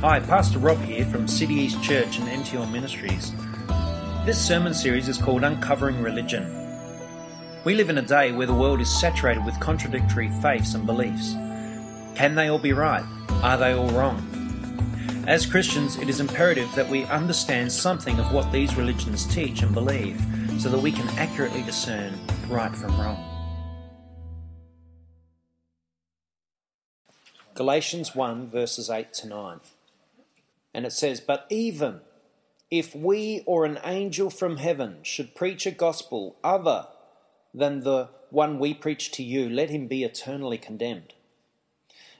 Hi, 0.00 0.18
Pastor 0.18 0.58
Rob 0.58 0.80
here 0.80 1.04
from 1.04 1.28
City 1.28 1.52
East 1.52 1.82
Church 1.82 2.18
and 2.20 2.26
NTL 2.26 2.72
Ministries. 2.72 3.34
This 4.24 4.42
sermon 4.42 4.72
series 4.72 5.08
is 5.08 5.18
called 5.18 5.44
Uncovering 5.44 6.00
Religion. 6.00 6.56
We 7.64 7.74
live 7.74 7.90
in 7.90 7.98
a 7.98 8.02
day 8.02 8.32
where 8.32 8.46
the 8.46 8.54
world 8.54 8.80
is 8.80 8.88
saturated 8.98 9.44
with 9.44 9.60
contradictory 9.60 10.30
faiths 10.40 10.72
and 10.72 10.86
beliefs. 10.86 11.34
Can 12.14 12.34
they 12.34 12.48
all 12.48 12.58
be 12.58 12.72
right? 12.72 13.04
Are 13.42 13.58
they 13.58 13.74
all 13.74 13.90
wrong? 13.90 14.26
As 15.28 15.44
Christians, 15.44 15.98
it 15.98 16.08
is 16.08 16.18
imperative 16.18 16.74
that 16.76 16.88
we 16.88 17.04
understand 17.04 17.70
something 17.70 18.18
of 18.18 18.32
what 18.32 18.50
these 18.50 18.78
religions 18.78 19.26
teach 19.26 19.60
and 19.60 19.74
believe 19.74 20.18
so 20.58 20.70
that 20.70 20.80
we 20.80 20.92
can 20.92 21.10
accurately 21.18 21.62
discern 21.62 22.18
right 22.48 22.74
from 22.74 22.98
wrong. 22.98 23.22
Galatians 27.52 28.14
1, 28.14 28.48
verses 28.48 28.88
8 28.88 29.12
to 29.12 29.28
9. 29.28 29.60
And 30.72 30.86
it 30.86 30.92
says, 30.92 31.20
But 31.20 31.46
even 31.50 32.00
if 32.70 32.94
we 32.94 33.42
or 33.46 33.64
an 33.64 33.78
angel 33.84 34.30
from 34.30 34.58
heaven 34.58 34.98
should 35.02 35.34
preach 35.34 35.66
a 35.66 35.72
gospel 35.72 36.36
other 36.44 36.86
than 37.52 37.80
the 37.80 38.10
one 38.30 38.58
we 38.58 38.74
preach 38.74 39.10
to 39.12 39.22
you, 39.22 39.48
let 39.48 39.70
him 39.70 39.88
be 39.88 40.04
eternally 40.04 40.58
condemned. 40.58 41.14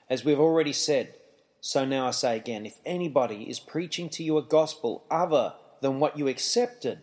As 0.09 0.25
we've 0.25 0.41
already 0.41 0.73
said, 0.73 1.15
so 1.61 1.85
now 1.85 2.09
I 2.09 2.11
say 2.11 2.37
again 2.37 2.67
if 2.67 2.79
anybody 2.85 3.49
is 3.49 3.61
preaching 3.61 4.09
to 4.11 4.25
you 4.25 4.39
a 4.39 4.43
gospel 4.43 5.05
other 5.11 5.55
than 5.81 6.01
what 6.01 6.19
you 6.19 6.27
accepted, 6.27 7.03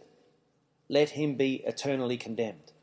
let 0.89 1.11
him 1.11 1.35
be 1.35 1.63
eternally 1.65 2.17
condemned. 2.17 2.73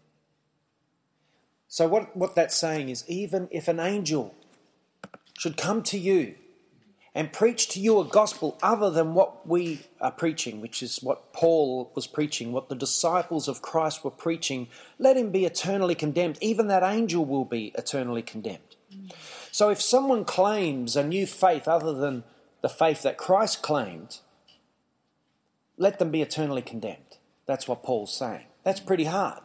So, 1.68 1.88
what, 1.88 2.16
what 2.16 2.34
that's 2.34 2.56
saying 2.56 2.88
is 2.88 3.04
even 3.08 3.48
if 3.50 3.68
an 3.68 3.80
angel 3.80 4.34
should 5.38 5.56
come 5.56 5.82
to 5.84 5.98
you 5.98 6.36
and 7.14 7.32
preach 7.32 7.68
to 7.68 7.80
you 7.80 8.00
a 8.00 8.04
gospel 8.04 8.58
other 8.62 8.90
than 8.90 9.14
what 9.14 9.46
we 9.46 9.82
are 10.00 10.10
preaching, 10.10 10.60
which 10.60 10.82
is 10.82 10.98
what 11.00 11.32
Paul 11.32 11.92
was 11.94 12.08
preaching, 12.08 12.50
what 12.52 12.68
the 12.68 12.74
disciples 12.74 13.46
of 13.46 13.62
Christ 13.62 14.04
were 14.04 14.10
preaching, 14.10 14.68
let 14.98 15.16
him 15.16 15.30
be 15.30 15.44
eternally 15.44 15.94
condemned. 15.94 16.38
Even 16.40 16.66
that 16.68 16.82
angel 16.82 17.24
will 17.24 17.44
be 17.44 17.72
eternally 17.78 18.22
condemned. 18.22 18.76
So 19.52 19.68
if 19.68 19.80
someone 19.80 20.24
claims 20.24 20.96
a 20.96 21.06
new 21.06 21.26
faith 21.26 21.68
other 21.68 21.92
than 21.92 22.24
the 22.62 22.68
faith 22.68 23.02
that 23.02 23.16
Christ 23.16 23.62
claimed, 23.62 24.18
let 25.76 25.98
them 25.98 26.10
be 26.10 26.22
eternally 26.22 26.62
condemned. 26.62 27.18
That's 27.46 27.68
what 27.68 27.82
Paul's 27.82 28.16
saying. 28.16 28.46
That's 28.64 28.80
pretty 28.80 29.04
hard. 29.04 29.42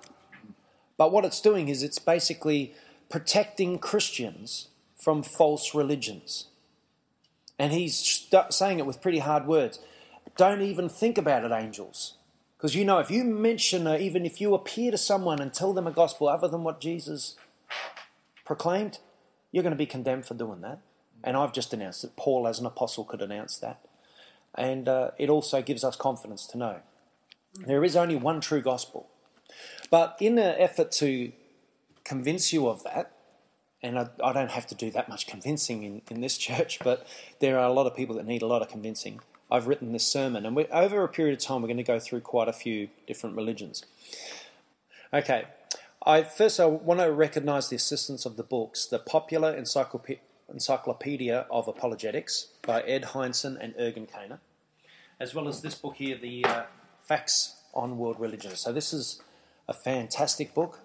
But 0.97 1.11
what 1.11 1.25
it's 1.25 1.41
doing 1.41 1.69
is 1.69 1.83
it's 1.83 1.99
basically 1.99 2.73
protecting 3.09 3.79
Christians 3.79 4.69
from 4.95 5.23
false 5.23 5.73
religions. 5.73 6.48
And 7.59 7.73
he's 7.73 7.95
st- 7.95 8.53
saying 8.53 8.79
it 8.79 8.85
with 8.85 9.01
pretty 9.01 9.19
hard 9.19 9.45
words. 9.45 9.79
Don't 10.37 10.61
even 10.61 10.89
think 10.89 11.17
about 11.17 11.43
it, 11.43 11.51
angels. 11.51 12.15
Because 12.57 12.73
you 12.73 12.85
know, 12.85 12.99
if 12.99 13.11
you 13.11 13.23
mention, 13.23 13.85
uh, 13.85 13.97
even 13.99 14.25
if 14.25 14.41
you 14.41 14.53
appear 14.53 14.91
to 14.91 14.97
someone 14.97 15.39
and 15.41 15.53
tell 15.53 15.73
them 15.73 15.85
a 15.85 15.91
gospel 15.91 16.27
other 16.27 16.47
than 16.47 16.63
what 16.63 16.81
Jesus 16.81 17.35
proclaimed, 18.45 18.99
you're 19.51 19.63
going 19.63 19.71
to 19.71 19.77
be 19.77 19.85
condemned 19.85 20.25
for 20.25 20.33
doing 20.33 20.61
that. 20.61 20.79
And 21.23 21.35
I've 21.35 21.53
just 21.53 21.73
announced 21.73 22.01
that 22.01 22.15
Paul, 22.15 22.47
as 22.47 22.59
an 22.59 22.65
apostle, 22.65 23.03
could 23.03 23.21
announce 23.21 23.57
that. 23.57 23.81
And 24.55 24.87
uh, 24.87 25.11
it 25.17 25.29
also 25.29 25.61
gives 25.61 25.83
us 25.83 25.95
confidence 25.95 26.47
to 26.47 26.57
know 26.57 26.79
there 27.65 27.83
is 27.83 27.95
only 27.95 28.15
one 28.15 28.41
true 28.41 28.61
gospel. 28.61 29.09
But 29.89 30.17
in 30.19 30.37
an 30.37 30.55
effort 30.57 30.91
to 30.93 31.31
convince 32.03 32.53
you 32.53 32.67
of 32.67 32.83
that, 32.83 33.11
and 33.81 33.97
I, 33.97 34.09
I, 34.23 34.33
don't 34.33 34.51
have 34.51 34.67
to 34.67 34.75
do 34.75 34.91
that 34.91 35.07
much 35.09 35.27
convincing 35.27 35.83
in, 35.83 36.01
in 36.09 36.21
this 36.21 36.37
church, 36.47 36.79
but 36.83 37.07
there 37.39 37.57
are 37.59 37.67
a 37.67 37.73
lot 37.73 37.87
of 37.87 37.95
people 37.95 38.15
that 38.15 38.25
need 38.25 38.41
a 38.41 38.47
lot 38.47 38.61
of 38.61 38.69
convincing. 38.69 39.19
I've 39.51 39.67
written 39.67 39.93
this 39.93 40.05
sermon, 40.05 40.45
and 40.45 40.57
over 40.71 41.03
a 41.03 41.07
period 41.07 41.33
of 41.39 41.43
time, 41.43 41.61
we're 41.61 41.67
going 41.69 41.77
to 41.77 41.83
go 41.83 41.99
through 41.99 42.21
quite 42.21 42.47
a 42.47 42.53
few 42.53 42.89
different 43.07 43.35
religions. 43.35 43.83
Okay, 45.11 45.45
I 46.05 46.21
first 46.21 46.59
I 46.59 46.65
want 46.65 46.99
to 46.99 47.11
recognise 47.11 47.69
the 47.69 47.75
assistance 47.75 48.25
of 48.25 48.37
the 48.37 48.43
books, 48.43 48.85
the 48.85 48.99
Popular 48.99 49.55
Encyclopedia 49.55 51.47
of 51.49 51.67
Apologetics 51.67 52.49
by 52.61 52.81
Ed 52.81 53.05
Hindson 53.05 53.57
and 53.59 53.73
Ergun 53.73 54.07
Caner, 54.07 54.37
as 55.19 55.33
well 55.33 55.47
as 55.47 55.61
this 55.61 55.73
book 55.73 55.95
here, 55.95 56.15
the 56.15 56.45
uh, 56.45 56.63
Facts 57.01 57.55
on 57.73 57.97
World 57.97 58.19
Religions. 58.19 58.59
So 58.59 58.71
this 58.71 58.93
is 58.93 59.19
a 59.67 59.73
fantastic 59.73 60.53
book 60.53 60.79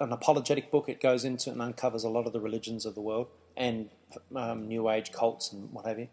an 0.00 0.12
apologetic 0.12 0.70
book. 0.70 0.88
It 0.88 1.00
goes 1.00 1.24
into 1.24 1.50
and 1.50 1.60
uncovers 1.60 2.04
a 2.04 2.08
lot 2.08 2.26
of 2.26 2.32
the 2.32 2.40
religions 2.40 2.86
of 2.86 2.94
the 2.94 3.00
world 3.00 3.28
and 3.56 3.90
um, 4.34 4.68
New 4.68 4.88
Age 4.90 5.12
cults 5.12 5.52
and 5.52 5.72
what 5.72 5.86
have 5.86 5.98
you. 5.98 6.08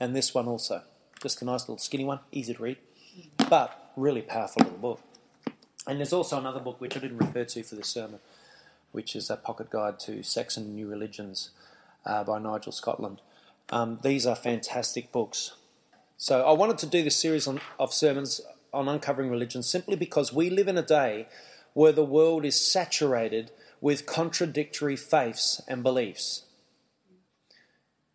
And 0.00 0.14
this 0.14 0.34
one 0.34 0.46
also, 0.46 0.82
just 1.22 1.40
a 1.42 1.44
nice 1.44 1.62
little 1.62 1.78
skinny 1.78 2.04
one, 2.04 2.20
easy 2.32 2.54
to 2.54 2.62
read, 2.62 2.78
but 3.48 3.92
really 3.96 4.22
powerful 4.22 4.62
little 4.62 4.78
book. 4.78 5.00
And 5.86 5.98
there's 5.98 6.12
also 6.12 6.38
another 6.38 6.60
book 6.60 6.80
which 6.80 6.96
I 6.96 7.00
didn't 7.00 7.18
refer 7.18 7.44
to 7.44 7.62
for 7.62 7.74
this 7.74 7.88
sermon, 7.88 8.20
which 8.92 9.14
is 9.14 9.30
a 9.30 9.36
pocket 9.36 9.70
guide 9.70 9.98
to 10.00 10.22
sects 10.22 10.56
and 10.56 10.74
new 10.74 10.88
religions 10.88 11.50
uh, 12.06 12.24
by 12.24 12.38
Nigel 12.38 12.72
Scotland. 12.72 13.20
Um, 13.70 13.98
these 14.02 14.26
are 14.26 14.34
fantastic 14.34 15.12
books. 15.12 15.52
So 16.16 16.42
I 16.46 16.52
wanted 16.52 16.78
to 16.78 16.86
do 16.86 17.02
this 17.02 17.16
series 17.16 17.46
on, 17.46 17.60
of 17.78 17.92
sermons 17.92 18.40
on 18.72 18.88
uncovering 18.88 19.30
religion 19.30 19.62
simply 19.62 19.96
because 19.96 20.32
we 20.32 20.50
live 20.50 20.68
in 20.68 20.76
a 20.76 20.82
day 20.82 21.28
where 21.74 21.92
the 21.92 22.04
world 22.04 22.44
is 22.44 22.58
saturated 22.58 23.50
with 23.80 24.06
contradictory 24.06 24.96
faiths 24.96 25.60
and 25.68 25.82
beliefs. 25.82 26.44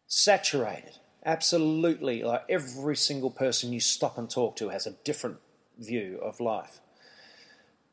Saturated. 0.08 0.98
Absolutely. 1.24 2.24
Like 2.24 2.44
every 2.50 2.96
single 2.96 3.30
person 3.30 3.72
you 3.72 3.80
stop 3.80 4.18
and 4.18 4.30
talk 4.30 4.56
to 4.56 4.70
has 4.70 4.88
a 4.88 4.96
different 5.04 5.38
view 5.78 6.20
of 6.24 6.40
life. 6.40 6.80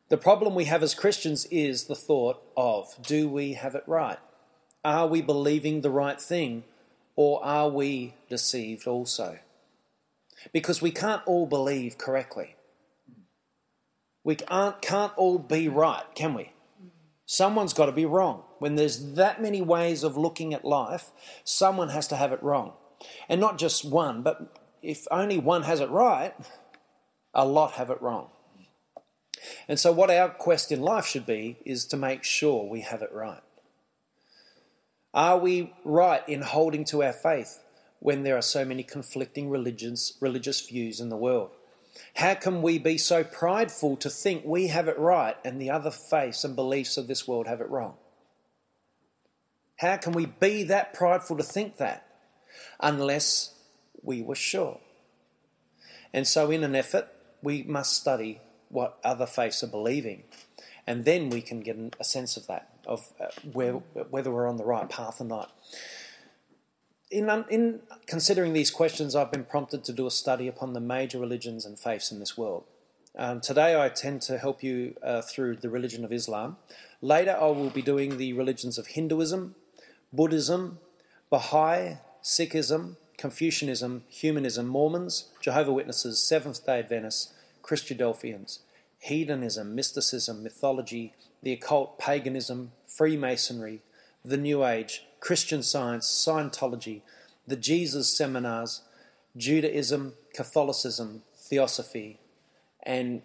The 0.08 0.16
problem 0.16 0.54
we 0.54 0.64
have 0.64 0.82
as 0.82 0.94
Christians 0.94 1.46
is 1.50 1.84
the 1.84 1.94
thought 1.94 2.42
of 2.56 2.94
do 3.02 3.28
we 3.28 3.54
have 3.54 3.74
it 3.74 3.84
right? 3.86 4.18
Are 4.84 5.06
we 5.06 5.20
believing 5.20 5.80
the 5.80 5.90
right 5.90 6.20
thing 6.20 6.64
or 7.16 7.44
are 7.44 7.68
we 7.68 8.14
deceived 8.30 8.86
also? 8.86 9.40
Because 10.52 10.80
we 10.80 10.92
can't 10.92 11.22
all 11.26 11.46
believe 11.46 11.98
correctly. 11.98 12.55
We 14.26 14.36
aren't, 14.48 14.82
can't 14.82 15.16
all 15.16 15.38
be 15.38 15.68
right, 15.68 16.02
can 16.16 16.34
we? 16.34 16.50
Someone's 17.26 17.72
got 17.72 17.86
to 17.86 17.92
be 17.92 18.06
wrong. 18.06 18.42
When 18.58 18.74
there's 18.74 19.12
that 19.12 19.40
many 19.40 19.62
ways 19.62 20.02
of 20.02 20.16
looking 20.16 20.52
at 20.52 20.64
life, 20.64 21.12
someone 21.44 21.90
has 21.90 22.08
to 22.08 22.16
have 22.16 22.32
it 22.32 22.42
wrong. 22.42 22.72
And 23.28 23.40
not 23.40 23.56
just 23.56 23.84
one, 23.84 24.22
but 24.22 24.58
if 24.82 25.06
only 25.12 25.38
one 25.38 25.62
has 25.62 25.78
it 25.78 25.90
right, 25.90 26.34
a 27.34 27.46
lot 27.46 27.74
have 27.74 27.88
it 27.88 28.02
wrong. 28.02 28.30
And 29.68 29.78
so, 29.78 29.92
what 29.92 30.10
our 30.10 30.30
quest 30.30 30.72
in 30.72 30.80
life 30.80 31.06
should 31.06 31.24
be 31.24 31.58
is 31.64 31.86
to 31.86 31.96
make 31.96 32.24
sure 32.24 32.68
we 32.68 32.80
have 32.80 33.02
it 33.02 33.12
right. 33.12 33.42
Are 35.14 35.38
we 35.38 35.72
right 35.84 36.28
in 36.28 36.42
holding 36.42 36.84
to 36.86 37.04
our 37.04 37.12
faith 37.12 37.60
when 38.00 38.24
there 38.24 38.36
are 38.36 38.42
so 38.42 38.64
many 38.64 38.82
conflicting 38.82 39.48
religions, 39.48 40.14
religious 40.20 40.60
views 40.66 40.98
in 40.98 41.10
the 41.10 41.16
world? 41.16 41.55
How 42.14 42.34
can 42.34 42.62
we 42.62 42.78
be 42.78 42.98
so 42.98 43.24
prideful 43.24 43.96
to 43.98 44.10
think 44.10 44.44
we 44.44 44.68
have 44.68 44.88
it 44.88 44.98
right 44.98 45.36
and 45.44 45.60
the 45.60 45.70
other 45.70 45.90
faiths 45.90 46.44
and 46.44 46.56
beliefs 46.56 46.96
of 46.96 47.06
this 47.06 47.26
world 47.28 47.46
have 47.46 47.60
it 47.60 47.70
wrong? 47.70 47.94
How 49.76 49.96
can 49.96 50.12
we 50.12 50.26
be 50.26 50.64
that 50.64 50.94
prideful 50.94 51.36
to 51.36 51.42
think 51.42 51.76
that 51.76 52.06
unless 52.80 53.54
we 54.02 54.22
were 54.22 54.34
sure? 54.34 54.80
And 56.12 56.26
so, 56.26 56.50
in 56.50 56.64
an 56.64 56.74
effort, 56.74 57.08
we 57.42 57.62
must 57.62 57.94
study 57.94 58.40
what 58.70 58.98
other 59.04 59.26
faiths 59.26 59.62
are 59.62 59.68
believing, 59.68 60.24
and 60.86 61.04
then 61.04 61.28
we 61.28 61.42
can 61.42 61.60
get 61.60 61.76
a 62.00 62.04
sense 62.04 62.36
of 62.36 62.46
that, 62.46 62.70
of 62.86 63.12
uh, 63.20 63.26
where, 63.52 63.74
whether 63.74 64.30
we're 64.30 64.48
on 64.48 64.56
the 64.56 64.64
right 64.64 64.88
path 64.88 65.20
or 65.20 65.24
not 65.24 65.52
in, 67.16 67.44
in 67.48 67.80
considering 68.06 68.52
these 68.52 68.70
questions, 68.70 69.16
I've 69.16 69.32
been 69.32 69.44
prompted 69.44 69.84
to 69.84 69.92
do 69.92 70.06
a 70.06 70.10
study 70.10 70.48
upon 70.48 70.74
the 70.74 70.80
major 70.80 71.18
religions 71.18 71.64
and 71.64 71.78
faiths 71.78 72.12
in 72.12 72.18
this 72.18 72.36
world. 72.36 72.64
Um, 73.16 73.40
today, 73.40 73.80
I 73.80 73.88
tend 73.88 74.20
to 74.22 74.36
help 74.36 74.62
you 74.62 74.94
uh, 75.02 75.22
through 75.22 75.56
the 75.56 75.70
religion 75.70 76.04
of 76.04 76.12
Islam. 76.12 76.58
Later, 77.00 77.34
I 77.40 77.46
will 77.46 77.70
be 77.70 77.80
doing 77.80 78.18
the 78.18 78.34
religions 78.34 78.76
of 78.76 78.88
Hinduism, 78.88 79.54
Buddhism, 80.12 80.78
Baha'i, 81.30 81.96
Sikhism, 82.22 82.96
Confucianism, 83.16 84.04
Humanism, 84.08 84.66
Mormons, 84.66 85.30
Jehovah 85.40 85.72
Witnesses, 85.72 86.20
Seventh 86.20 86.66
day 86.66 86.80
Adventists, 86.80 87.32
Christadelphians, 87.62 88.58
hedonism, 88.98 89.74
mysticism, 89.74 90.42
mythology, 90.42 91.14
the 91.42 91.52
occult, 91.52 91.98
paganism, 91.98 92.72
Freemasonry, 92.86 93.80
the 94.22 94.36
New 94.36 94.66
Age, 94.66 95.05
Christian 95.20 95.62
Science, 95.62 96.06
Scientology, 96.06 97.02
the 97.46 97.56
Jesus 97.56 98.16
Seminars, 98.16 98.82
Judaism, 99.36 100.14
Catholicism, 100.34 101.22
Theosophy, 101.36 102.20
and 102.82 103.22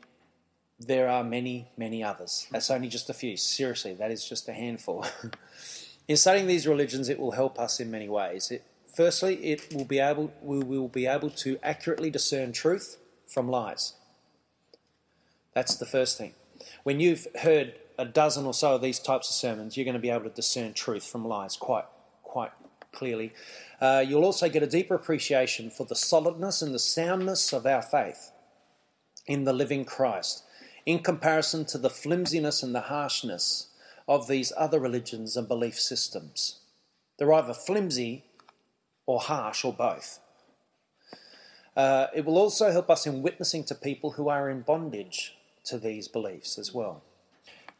there 0.79 1.07
are 1.07 1.23
many, 1.23 1.69
many 1.77 2.03
others. 2.03 2.47
That's 2.51 2.71
only 2.71 2.87
just 2.87 3.09
a 3.09 3.13
few. 3.13 3.37
Seriously, 3.37 3.93
that 3.93 4.11
is 4.11 4.27
just 4.27 4.49
a 4.49 4.53
handful. 4.53 5.05
in 6.07 6.17
studying 6.17 6.47
these 6.47 6.67
religions, 6.67 7.07
it 7.09 7.19
will 7.19 7.31
help 7.31 7.59
us 7.59 7.79
in 7.79 7.91
many 7.91 8.09
ways. 8.09 8.49
It, 8.49 8.63
Firstly, 8.93 9.35
it 9.37 9.73
will 9.73 9.85
be 9.85 9.99
able, 9.99 10.33
we 10.41 10.59
will 10.59 10.89
be 10.89 11.07
able 11.07 11.29
to 11.29 11.57
accurately 11.63 12.09
discern 12.09 12.51
truth 12.51 12.97
from 13.25 13.47
lies. 13.47 13.93
That's 15.53 15.75
the 15.75 15.85
first 15.85 16.17
thing. 16.17 16.33
When 16.83 16.99
you've 16.99 17.27
heard 17.41 17.73
a 18.01 18.05
dozen 18.05 18.47
or 18.47 18.53
so 18.53 18.75
of 18.75 18.81
these 18.81 18.99
types 18.99 19.29
of 19.29 19.35
sermons, 19.35 19.77
you're 19.77 19.85
going 19.85 19.93
to 19.93 19.99
be 19.99 20.09
able 20.09 20.23
to 20.23 20.29
discern 20.29 20.73
truth 20.73 21.05
from 21.05 21.23
lies 21.23 21.55
quite, 21.55 21.85
quite 22.23 22.51
clearly. 22.91 23.31
Uh, 23.79 24.03
you'll 24.05 24.25
also 24.25 24.49
get 24.49 24.63
a 24.63 24.67
deeper 24.67 24.95
appreciation 24.95 25.69
for 25.69 25.85
the 25.85 25.95
solidness 25.95 26.63
and 26.63 26.73
the 26.73 26.79
soundness 26.79 27.53
of 27.53 27.65
our 27.67 27.83
faith 27.83 28.31
in 29.27 29.43
the 29.43 29.53
living 29.53 29.85
Christ, 29.85 30.43
in 30.83 30.99
comparison 30.99 31.63
to 31.65 31.77
the 31.77 31.91
flimsiness 31.91 32.63
and 32.63 32.73
the 32.73 32.81
harshness 32.81 33.67
of 34.07 34.27
these 34.27 34.51
other 34.57 34.79
religions 34.79 35.37
and 35.37 35.47
belief 35.47 35.79
systems. 35.79 36.59
They're 37.19 37.31
either 37.31 37.53
flimsy 37.53 38.25
or 39.05 39.19
harsh 39.19 39.63
or 39.63 39.73
both. 39.73 40.19
Uh, 41.77 42.07
it 42.15 42.25
will 42.25 42.37
also 42.37 42.71
help 42.71 42.89
us 42.89 43.05
in 43.05 43.21
witnessing 43.21 43.63
to 43.65 43.75
people 43.75 44.11
who 44.11 44.27
are 44.27 44.49
in 44.49 44.61
bondage 44.61 45.35
to 45.65 45.77
these 45.77 46.07
beliefs 46.07 46.57
as 46.57 46.73
well. 46.73 47.03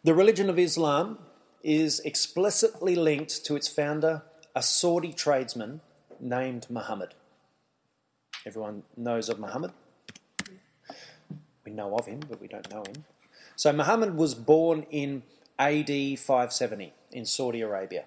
The 0.04 0.16
religion 0.16 0.50
of 0.50 0.58
Islam 0.58 1.20
is 1.62 2.00
explicitly 2.00 2.96
linked 2.96 3.46
to 3.46 3.56
its 3.56 3.68
founder, 3.68 4.24
a 4.56 4.64
Saudi 4.64 5.14
tradesman 5.14 5.82
named 6.20 6.66
Muhammad. 6.72 7.14
Everyone 8.44 8.82
knows 8.98 9.30
of 9.30 9.38
Muhammad. 9.38 9.74
We 11.64 11.72
know 11.72 11.96
of 11.96 12.08
him, 12.08 12.22
but 12.28 12.42
we 12.42 12.48
don't 12.48 12.68
know 12.72 12.82
him. 12.82 13.06
So 13.56 13.72
Muhammad 13.72 14.16
was 14.16 14.34
born 14.34 14.88
in 14.90 15.22
AD 15.60 16.18
570 16.18 16.94
in 17.12 17.24
Saudi 17.28 17.62
Arabia. 17.62 18.06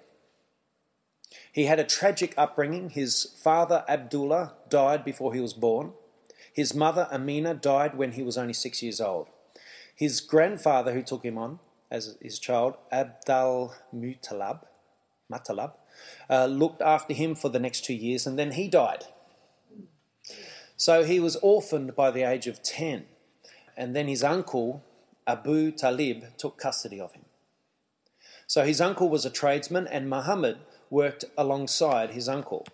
He 1.49 1.63
had 1.63 1.79
a 1.79 1.85
tragic 1.85 2.33
upbringing. 2.37 2.89
His 2.89 3.23
father, 3.41 3.85
Abdullah, 3.87 4.55
died 4.67 5.05
before 5.05 5.33
he 5.33 5.39
was 5.39 5.53
born. 5.53 5.93
His 6.51 6.75
mother, 6.75 7.07
Amina, 7.09 7.53
died 7.53 7.95
when 7.95 8.11
he 8.11 8.23
was 8.23 8.37
only 8.37 8.51
six 8.53 8.83
years 8.83 8.99
old. 8.99 9.29
His 9.95 10.19
grandfather, 10.19 10.91
who 10.91 11.01
took 11.01 11.23
him 11.23 11.37
on 11.37 11.59
as 11.89 12.17
his 12.21 12.39
child, 12.39 12.75
Abdal 12.91 13.73
Mutalab, 13.93 14.61
Matalab, 15.31 15.73
uh, 16.29 16.45
looked 16.45 16.81
after 16.81 17.13
him 17.13 17.35
for 17.35 17.49
the 17.49 17.59
next 17.59 17.85
two 17.85 17.93
years 17.93 18.25
and 18.27 18.37
then 18.37 18.51
he 18.51 18.67
died. 18.67 19.05
So 20.77 21.03
he 21.03 21.19
was 21.19 21.37
orphaned 21.37 21.95
by 21.95 22.11
the 22.11 22.23
age 22.23 22.47
of 22.47 22.61
10. 22.61 23.05
And 23.77 23.95
then 23.95 24.07
his 24.07 24.23
uncle, 24.23 24.83
Abu 25.25 25.71
Talib, 25.71 26.37
took 26.37 26.57
custody 26.57 26.99
of 26.99 27.13
him. 27.13 27.25
So 28.47 28.63
his 28.63 28.81
uncle 28.81 29.09
was 29.09 29.25
a 29.25 29.29
tradesman 29.29 29.87
and 29.87 30.09
Muhammad 30.09 30.57
worked 30.89 31.25
alongside 31.37 32.11
his 32.11 32.29
uncle. 32.29 32.65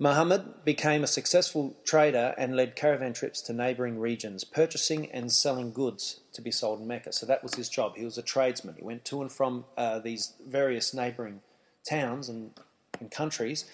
Muhammad 0.00 0.64
became 0.64 1.02
a 1.02 1.08
successful 1.08 1.76
trader 1.84 2.32
and 2.38 2.54
led 2.54 2.76
caravan 2.76 3.12
trips 3.12 3.40
to 3.42 3.52
neighbouring 3.52 3.98
regions, 3.98 4.44
purchasing 4.44 5.10
and 5.10 5.32
selling 5.32 5.72
goods 5.72 6.20
to 6.32 6.40
be 6.40 6.52
sold 6.52 6.80
in 6.80 6.86
Mecca. 6.86 7.12
So 7.12 7.26
that 7.26 7.42
was 7.42 7.54
his 7.54 7.68
job. 7.68 7.96
He 7.96 8.04
was 8.04 8.16
a 8.16 8.22
tradesman. 8.22 8.76
He 8.76 8.84
went 8.84 9.04
to 9.06 9.20
and 9.20 9.32
from 9.32 9.64
uh, 9.76 9.98
these 9.98 10.34
various 10.46 10.94
neighbouring 10.94 11.40
towns 11.84 12.28
and, 12.28 12.52
and 13.00 13.10
countries 13.10 13.64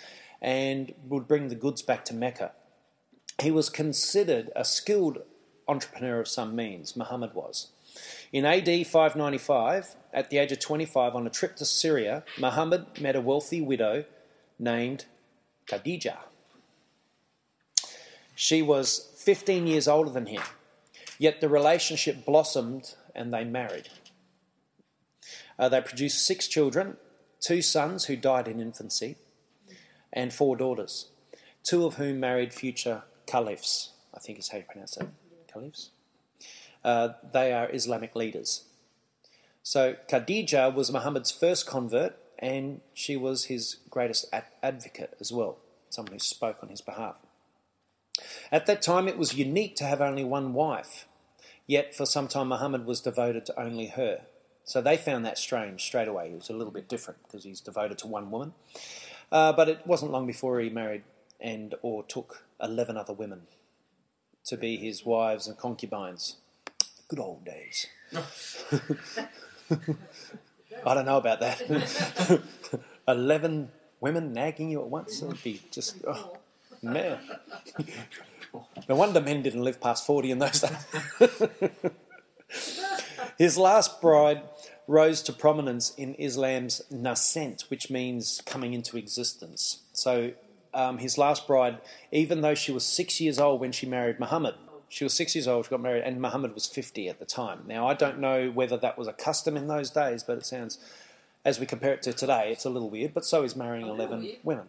and 0.40 0.94
would 1.08 1.28
bring 1.28 1.48
the 1.48 1.54
goods 1.54 1.82
back 1.82 2.06
to 2.06 2.14
Mecca. 2.14 2.52
He 3.42 3.50
was 3.50 3.68
considered 3.68 4.50
a 4.56 4.64
skilled 4.64 5.18
entrepreneur 5.68 6.20
of 6.20 6.28
some 6.28 6.56
means, 6.56 6.96
Muhammad 6.96 7.34
was. 7.34 7.68
In 8.32 8.46
AD 8.46 8.86
595, 8.86 9.96
at 10.12 10.30
the 10.30 10.38
age 10.38 10.52
of 10.52 10.60
25, 10.60 11.14
on 11.14 11.26
a 11.26 11.30
trip 11.30 11.56
to 11.56 11.64
Syria, 11.66 12.24
Muhammad 12.38 13.00
met 13.00 13.14
a 13.14 13.20
wealthy 13.20 13.60
widow 13.60 14.04
named 14.58 15.04
Khadija. 15.66 16.16
She 18.34 18.62
was 18.62 19.12
15 19.18 19.66
years 19.66 19.86
older 19.86 20.10
than 20.10 20.26
him, 20.26 20.42
yet 21.18 21.40
the 21.40 21.48
relationship 21.48 22.24
blossomed 22.24 22.94
and 23.14 23.32
they 23.32 23.44
married. 23.44 23.88
Uh, 25.58 25.68
they 25.68 25.80
produced 25.80 26.26
six 26.26 26.48
children 26.48 26.96
two 27.44 27.60
sons 27.60 28.06
who 28.06 28.16
died 28.16 28.48
in 28.48 28.58
infancy, 28.58 29.16
and 30.12 30.32
four 30.32 30.56
daughters, 30.56 31.10
two 31.62 31.84
of 31.84 31.96
whom 31.96 32.18
married 32.18 32.54
future 32.54 33.02
caliphs. 33.26 33.90
I 34.14 34.18
think 34.20 34.38
is 34.38 34.48
how 34.48 34.58
you 34.58 34.64
pronounce 34.64 34.94
that. 34.94 35.08
Caliphs? 35.52 35.90
Uh, 36.82 37.10
they 37.32 37.52
are 37.52 37.70
Islamic 37.70 38.16
leaders. 38.16 38.64
So 39.62 39.96
Khadija 40.08 40.74
was 40.74 40.90
Muhammad's 40.90 41.30
first 41.30 41.66
convert, 41.66 42.16
and 42.38 42.80
she 42.92 43.16
was 43.16 43.44
his 43.44 43.76
greatest 43.90 44.26
ad- 44.32 44.44
advocate 44.62 45.16
as 45.20 45.32
well, 45.32 45.58
someone 45.90 46.12
who 46.12 46.18
spoke 46.18 46.58
on 46.62 46.68
his 46.68 46.80
behalf. 46.80 47.16
At 48.52 48.66
that 48.66 48.82
time, 48.82 49.08
it 49.08 49.18
was 49.18 49.34
unique 49.34 49.76
to 49.76 49.84
have 49.84 50.00
only 50.00 50.24
one 50.24 50.52
wife, 50.54 51.06
yet 51.66 51.94
for 51.94 52.06
some 52.06 52.28
time 52.28 52.48
Muhammad 52.48 52.86
was 52.86 53.00
devoted 53.00 53.44
to 53.46 53.60
only 53.60 53.88
her. 53.88 54.22
So 54.64 54.80
they 54.80 54.96
found 54.96 55.24
that 55.24 55.38
strange 55.38 55.82
straight 55.82 56.08
away. 56.08 56.30
He 56.30 56.34
was 56.34 56.48
a 56.48 56.54
little 56.54 56.72
bit 56.72 56.88
different 56.88 57.22
because 57.24 57.44
he's 57.44 57.60
devoted 57.60 57.98
to 57.98 58.06
one 58.06 58.30
woman. 58.30 58.54
Uh, 59.30 59.52
but 59.52 59.68
it 59.68 59.86
wasn't 59.86 60.12
long 60.12 60.26
before 60.26 60.60
he 60.60 60.70
married 60.70 61.02
and 61.40 61.74
or 61.82 62.02
took 62.04 62.44
11 62.62 62.96
other 62.96 63.12
women 63.12 63.42
to 64.44 64.56
be 64.56 64.76
his 64.76 65.04
wives 65.04 65.46
and 65.46 65.58
concubines. 65.58 66.36
Good 67.08 67.18
old 67.18 67.44
days. 67.44 67.86
I 70.84 70.94
don't 70.94 71.06
know 71.06 71.18
about 71.18 71.40
that. 71.40 72.40
11 73.08 73.70
women 74.00 74.32
nagging 74.32 74.70
you 74.70 74.80
at 74.80 74.88
once? 74.88 75.20
Would 75.22 75.42
be 75.42 75.60
just, 75.70 75.96
oh, 76.06 76.36
man. 76.82 77.18
No 78.88 78.96
wonder 78.96 79.20
men 79.20 79.42
didn't 79.42 79.62
live 79.62 79.80
past 79.80 80.06
40 80.06 80.30
in 80.30 80.38
those 80.38 80.60
days. 80.60 81.48
His 83.38 83.58
last 83.58 84.00
bride 84.00 84.42
rose 84.86 85.22
to 85.22 85.32
prominence 85.32 85.94
in 85.94 86.14
Islam's 86.16 86.82
nascent, 86.90 87.64
which 87.68 87.90
means 87.90 88.42
coming 88.44 88.74
into 88.74 88.96
existence. 88.96 89.82
So 89.92 90.32
um, 90.72 90.98
his 90.98 91.16
last 91.18 91.46
bride, 91.46 91.78
even 92.12 92.42
though 92.42 92.54
she 92.54 92.70
was 92.70 92.84
six 92.84 93.20
years 93.20 93.38
old 93.38 93.60
when 93.60 93.72
she 93.72 93.86
married 93.86 94.20
Muhammad, 94.20 94.54
she 94.94 95.02
was 95.02 95.12
six 95.12 95.34
years 95.34 95.48
old, 95.48 95.64
she 95.64 95.70
got 95.70 95.80
married, 95.80 96.04
and 96.04 96.20
Muhammad 96.20 96.54
was 96.54 96.66
50 96.66 97.08
at 97.08 97.18
the 97.18 97.24
time. 97.24 97.62
Now, 97.66 97.88
I 97.88 97.94
don't 97.94 98.20
know 98.20 98.48
whether 98.48 98.76
that 98.76 98.96
was 98.96 99.08
a 99.08 99.12
custom 99.12 99.56
in 99.56 99.66
those 99.66 99.90
days, 99.90 100.22
but 100.22 100.38
it 100.38 100.46
sounds, 100.46 100.78
as 101.44 101.58
we 101.58 101.66
compare 101.66 101.94
it 101.94 102.02
to 102.02 102.12
today, 102.12 102.52
it's 102.52 102.64
a 102.64 102.70
little 102.70 102.88
weird, 102.88 103.12
but 103.12 103.24
so 103.24 103.42
is 103.42 103.56
marrying 103.56 103.88
11 103.88 104.36
women. 104.44 104.66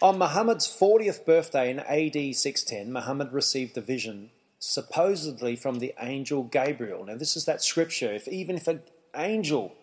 On 0.00 0.18
Muhammad's 0.18 0.66
40th 0.66 1.24
birthday 1.24 1.70
in 1.70 1.78
AD 1.78 2.34
610, 2.34 2.92
Muhammad 2.92 3.32
received 3.32 3.78
a 3.78 3.80
vision 3.80 4.30
supposedly 4.58 5.54
from 5.54 5.78
the 5.78 5.94
angel 6.00 6.42
Gabriel. 6.42 7.04
Now, 7.04 7.16
this 7.16 7.36
is 7.36 7.44
that 7.44 7.62
scripture. 7.62 8.12
If 8.12 8.26
even 8.26 8.56
if 8.56 8.66
an 8.66 8.80
angel 9.16 9.76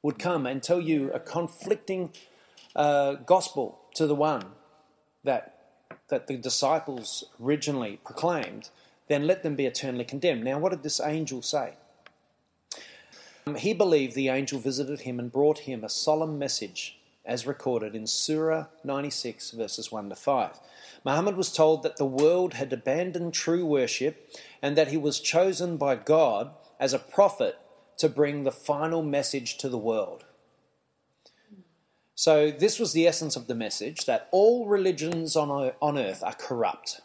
would 0.00 0.18
come 0.18 0.46
and 0.46 0.62
tell 0.62 0.80
you 0.80 1.12
a 1.12 1.20
conflicting 1.20 2.12
uh, 2.74 3.16
gospel 3.26 3.80
to 3.96 4.06
the 4.06 4.14
one 4.14 4.44
that 5.24 5.56
that 6.08 6.26
the 6.26 6.36
disciples 6.36 7.24
originally 7.40 8.00
proclaimed, 8.04 8.70
then 9.10 9.26
let 9.26 9.42
them 9.42 9.56
be 9.56 9.66
eternally 9.66 10.04
condemned. 10.04 10.44
Now, 10.44 10.60
what 10.60 10.70
did 10.70 10.84
this 10.84 11.00
angel 11.00 11.42
say? 11.42 11.74
Um, 13.44 13.56
he 13.56 13.74
believed 13.74 14.14
the 14.14 14.28
angel 14.28 14.60
visited 14.60 15.00
him 15.00 15.18
and 15.18 15.32
brought 15.32 15.60
him 15.60 15.82
a 15.82 15.88
solemn 15.88 16.38
message, 16.38 16.96
as 17.24 17.44
recorded 17.44 17.96
in 17.96 18.06
Surah 18.06 18.66
96, 18.84 19.50
verses 19.50 19.90
1 19.90 20.10
to 20.10 20.14
5. 20.14 20.60
Muhammad 21.04 21.36
was 21.36 21.52
told 21.52 21.82
that 21.82 21.96
the 21.96 22.04
world 22.04 22.54
had 22.54 22.72
abandoned 22.72 23.34
true 23.34 23.66
worship 23.66 24.30
and 24.62 24.76
that 24.76 24.88
he 24.88 24.96
was 24.96 25.18
chosen 25.18 25.76
by 25.76 25.96
God 25.96 26.52
as 26.78 26.92
a 26.92 26.98
prophet 27.00 27.58
to 27.96 28.08
bring 28.08 28.44
the 28.44 28.52
final 28.52 29.02
message 29.02 29.58
to 29.58 29.68
the 29.68 29.76
world. 29.76 30.24
So, 32.14 32.52
this 32.52 32.78
was 32.78 32.92
the 32.92 33.08
essence 33.08 33.34
of 33.34 33.48
the 33.48 33.56
message 33.56 34.04
that 34.04 34.28
all 34.30 34.68
religions 34.68 35.34
on, 35.34 35.72
on 35.82 35.98
earth 35.98 36.22
are 36.22 36.34
corrupt. 36.34 37.00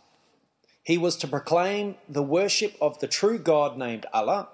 He 0.85 0.99
was 0.99 1.15
to 1.17 1.27
proclaim 1.27 1.95
the 2.07 2.21
worship 2.21 2.75
of 2.79 2.99
the 2.99 3.07
true 3.07 3.39
God 3.39 3.75
named 3.75 4.05
Allah, 4.13 4.49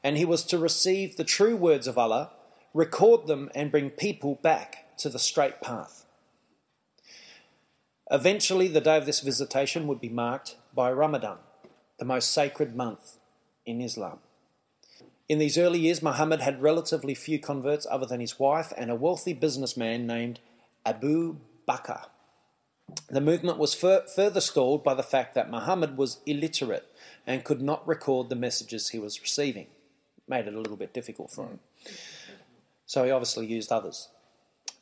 and 0.00 0.16
he 0.16 0.24
was 0.24 0.44
to 0.44 0.58
receive 0.58 1.16
the 1.16 1.24
true 1.24 1.56
words 1.56 1.88
of 1.88 1.98
Allah, 1.98 2.30
record 2.72 3.26
them, 3.26 3.50
and 3.52 3.72
bring 3.72 3.90
people 3.90 4.36
back 4.36 4.96
to 4.98 5.08
the 5.08 5.18
straight 5.18 5.60
path. 5.60 6.06
Eventually, 8.12 8.68
the 8.68 8.80
day 8.80 8.96
of 8.96 9.06
this 9.06 9.22
visitation 9.22 9.88
would 9.88 10.00
be 10.00 10.08
marked 10.08 10.54
by 10.72 10.92
Ramadan, 10.92 11.38
the 11.98 12.04
most 12.04 12.30
sacred 12.30 12.76
month 12.76 13.18
in 13.66 13.80
Islam. 13.80 14.20
In 15.28 15.40
these 15.40 15.58
early 15.58 15.80
years, 15.80 16.00
Muhammad 16.00 16.42
had 16.42 16.62
relatively 16.62 17.14
few 17.14 17.40
converts 17.40 17.88
other 17.90 18.06
than 18.06 18.20
his 18.20 18.38
wife 18.38 18.72
and 18.76 18.88
a 18.88 18.94
wealthy 18.94 19.32
businessman 19.32 20.06
named 20.06 20.38
Abu 20.86 21.38
Bakr. 21.68 22.06
The 23.08 23.20
movement 23.20 23.58
was 23.58 23.74
fur- 23.74 24.06
further 24.14 24.40
stalled 24.40 24.84
by 24.84 24.94
the 24.94 25.02
fact 25.02 25.34
that 25.34 25.50
Muhammad 25.50 25.96
was 25.96 26.20
illiterate 26.26 26.86
and 27.26 27.44
could 27.44 27.62
not 27.62 27.86
record 27.86 28.28
the 28.28 28.36
messages 28.36 28.90
he 28.90 28.98
was 28.98 29.20
receiving. 29.20 29.66
Made 30.28 30.46
it 30.46 30.54
a 30.54 30.58
little 30.58 30.76
bit 30.76 30.94
difficult 30.94 31.30
for 31.30 31.46
him. 31.46 31.60
So 32.86 33.04
he 33.04 33.10
obviously 33.10 33.46
used 33.46 33.72
others 33.72 34.08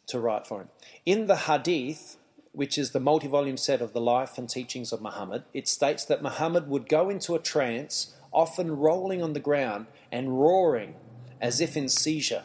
to 0.06 0.20
write 0.20 0.46
for 0.46 0.60
him. 0.60 0.68
In 1.06 1.26
the 1.26 1.36
Hadith, 1.36 2.16
which 2.52 2.76
is 2.76 2.90
the 2.90 3.00
multi 3.00 3.28
volume 3.28 3.56
set 3.56 3.80
of 3.80 3.92
the 3.92 4.00
life 4.00 4.38
and 4.38 4.48
teachings 4.48 4.92
of 4.92 5.00
Muhammad, 5.00 5.44
it 5.52 5.66
states 5.68 6.04
that 6.04 6.22
Muhammad 6.22 6.68
would 6.68 6.88
go 6.88 7.08
into 7.08 7.34
a 7.34 7.38
trance, 7.38 8.14
often 8.32 8.76
rolling 8.76 9.22
on 9.22 9.32
the 9.32 9.40
ground 9.40 9.86
and 10.10 10.40
roaring 10.40 10.94
as 11.40 11.60
if 11.60 11.76
in 11.76 11.88
seizure. 11.88 12.44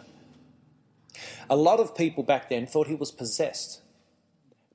A 1.49 1.55
lot 1.55 1.79
of 1.79 1.95
people 1.95 2.23
back 2.23 2.49
then 2.49 2.65
thought 2.65 2.87
he 2.87 2.95
was 2.95 3.11
possessed, 3.11 3.81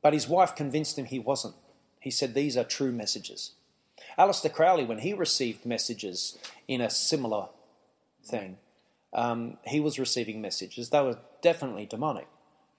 but 0.03 0.13
his 0.13 0.29
wife 0.29 0.55
convinced 0.55 0.99
him 0.99 1.07
he 1.07 1.19
wasn't. 1.19 1.55
He 2.01 2.11
said 2.11 2.35
these 2.35 2.57
are 2.57 2.65
true 2.65 2.93
messages. 2.93 3.53
Aleister 4.19 4.53
Crowley, 4.53 4.85
when 4.85 4.99
he 4.99 5.15
received 5.15 5.65
messages 5.65 6.37
in 6.69 6.81
a 6.81 6.91
similar 6.91 7.49
thing, 8.25 8.59
um, 9.13 9.59
he 9.65 9.81
was 9.81 9.99
receiving 9.99 10.41
messages. 10.41 10.91
They 10.91 11.01
were 11.01 11.19
definitely 11.41 11.87
demonic. 11.87 12.27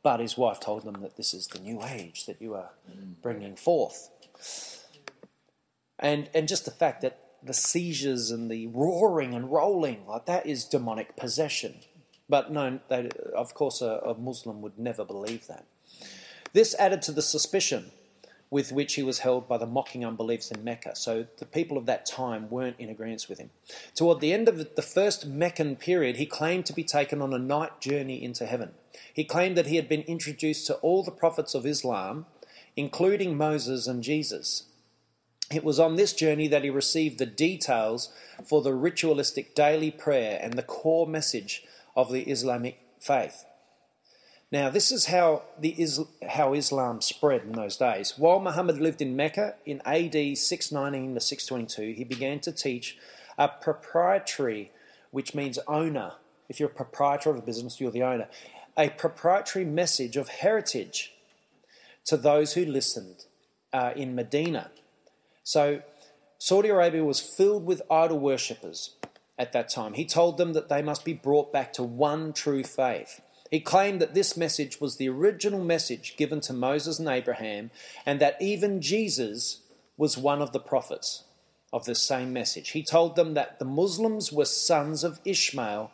But 0.03 0.19
his 0.19 0.37
wife 0.37 0.59
told 0.59 0.83
him 0.83 1.01
that 1.01 1.15
this 1.15 1.33
is 1.33 1.47
the 1.47 1.59
new 1.59 1.81
age 1.81 2.25
that 2.25 2.41
you 2.41 2.55
are 2.55 2.71
bringing 3.21 3.55
forth. 3.55 4.09
And, 5.97 6.29
and 6.33 6.47
just 6.47 6.65
the 6.65 6.71
fact 6.71 7.01
that 7.01 7.19
the 7.41 7.53
seizures 7.53 8.29
and 8.29 8.51
the 8.51 8.67
roaring 8.67 9.33
and 9.33 9.49
rolling, 9.49 10.05
like 10.05 10.25
that 10.25 10.45
is 10.45 10.65
demonic 10.65 11.15
possession. 11.15 11.75
But 12.27 12.51
no, 12.51 12.79
they, 12.89 13.09
of 13.33 13.53
course, 13.53 13.81
a, 13.81 14.01
a 14.05 14.17
Muslim 14.17 14.61
would 14.61 14.77
never 14.77 15.05
believe 15.05 15.47
that. 15.47 15.65
This 16.53 16.75
added 16.79 17.01
to 17.03 17.11
the 17.11 17.21
suspicion 17.21 17.91
with 18.53 18.71
which 18.71 18.93
he 18.93 19.01
was 19.01 19.19
held 19.19 19.47
by 19.47 19.57
the 19.57 19.65
mocking 19.65 20.05
unbeliefs 20.05 20.51
in 20.51 20.63
Mecca. 20.63 20.95
So 20.95 21.25
the 21.39 21.45
people 21.45 21.75
of 21.75 21.87
that 21.87 22.05
time 22.05 22.51
weren't 22.51 22.79
in 22.79 22.87
agreement 22.87 23.25
with 23.27 23.39
him. 23.39 23.49
Toward 23.95 24.19
the 24.19 24.31
end 24.31 24.47
of 24.47 24.75
the 24.75 24.81
first 24.83 25.25
Meccan 25.25 25.75
period, 25.75 26.17
he 26.17 26.27
claimed 26.27 26.67
to 26.67 26.73
be 26.73 26.83
taken 26.83 27.19
on 27.19 27.33
a 27.33 27.39
night 27.39 27.81
journey 27.81 28.23
into 28.23 28.45
heaven. 28.45 28.73
He 29.11 29.23
claimed 29.23 29.57
that 29.57 29.65
he 29.65 29.77
had 29.77 29.89
been 29.89 30.03
introduced 30.03 30.67
to 30.67 30.75
all 30.75 31.01
the 31.01 31.09
prophets 31.09 31.55
of 31.55 31.65
Islam, 31.65 32.27
including 32.75 33.35
Moses 33.35 33.87
and 33.87 34.03
Jesus. 34.03 34.65
It 35.51 35.63
was 35.63 35.79
on 35.79 35.95
this 35.95 36.13
journey 36.13 36.47
that 36.49 36.63
he 36.63 36.69
received 36.69 37.17
the 37.17 37.25
details 37.25 38.13
for 38.45 38.61
the 38.61 38.75
ritualistic 38.75 39.55
daily 39.55 39.89
prayer 39.89 40.39
and 40.39 40.53
the 40.53 40.61
core 40.61 41.07
message 41.07 41.63
of 41.95 42.11
the 42.11 42.21
Islamic 42.29 42.79
faith. 42.99 43.45
Now, 44.53 44.69
this 44.69 44.91
is 44.91 45.07
how, 45.07 45.41
the 45.59 45.75
how 46.29 46.53
Islam 46.53 47.01
spread 47.01 47.41
in 47.41 47.53
those 47.53 47.75
days. 47.75 48.13
While 48.19 48.39
Muhammad 48.39 48.77
lived 48.77 49.01
in 49.01 49.15
Mecca 49.15 49.55
in 49.65 49.81
AD 49.83 50.37
619 50.37 51.15
to 51.15 51.19
622, 51.19 51.97
he 51.97 52.03
began 52.03 52.39
to 52.41 52.51
teach 52.51 52.95
a 53.35 53.47
proprietary, 53.47 54.71
which 55.09 55.33
means 55.33 55.57
owner. 55.67 56.11
If 56.49 56.59
you're 56.59 56.69
a 56.69 56.71
proprietor 56.71 57.31
of 57.31 57.37
a 57.37 57.41
business, 57.41 57.81
you're 57.81 57.89
the 57.89 58.03
owner. 58.03 58.27
A 58.77 58.89
proprietary 58.89 59.65
message 59.65 60.17
of 60.17 60.27
heritage 60.27 61.13
to 62.05 62.15
those 62.15 62.53
who 62.53 62.63
listened 62.63 63.25
uh, 63.73 63.93
in 63.95 64.13
Medina. 64.13 64.69
So, 65.43 65.81
Saudi 66.37 66.69
Arabia 66.69 67.03
was 67.03 67.19
filled 67.19 67.65
with 67.65 67.81
idol 67.89 68.19
worshippers 68.19 68.97
at 69.35 69.51
that 69.53 69.69
time. 69.69 69.95
He 69.95 70.05
told 70.05 70.37
them 70.37 70.53
that 70.53 70.69
they 70.69 70.83
must 70.83 71.03
be 71.03 71.13
brought 71.13 71.51
back 71.51 71.73
to 71.73 71.81
one 71.81 72.33
true 72.33 72.63
faith. 72.63 73.19
He 73.53 73.59
claimed 73.59 74.01
that 74.01 74.15
this 74.15 74.35
message 74.35 74.81
was 74.81 74.95
the 74.95 75.09
original 75.09 75.63
message 75.63 76.17
given 76.17 76.41
to 76.41 76.53
Moses 76.53 76.97
and 76.97 77.07
Abraham, 77.07 77.69
and 78.03 78.19
that 78.19 78.35
even 78.41 78.81
Jesus 78.81 79.59
was 79.95 80.17
one 80.17 80.41
of 80.41 80.53
the 80.53 80.59
prophets 80.59 81.25
of 81.71 81.85
the 81.85 81.93
same 81.93 82.33
message. 82.33 82.69
He 82.69 82.81
told 82.81 83.15
them 83.15 83.35
that 83.35 83.59
the 83.59 83.65
Muslims 83.65 84.33
were 84.33 84.45
sons 84.45 85.03
of 85.03 85.19
Ishmael, 85.23 85.91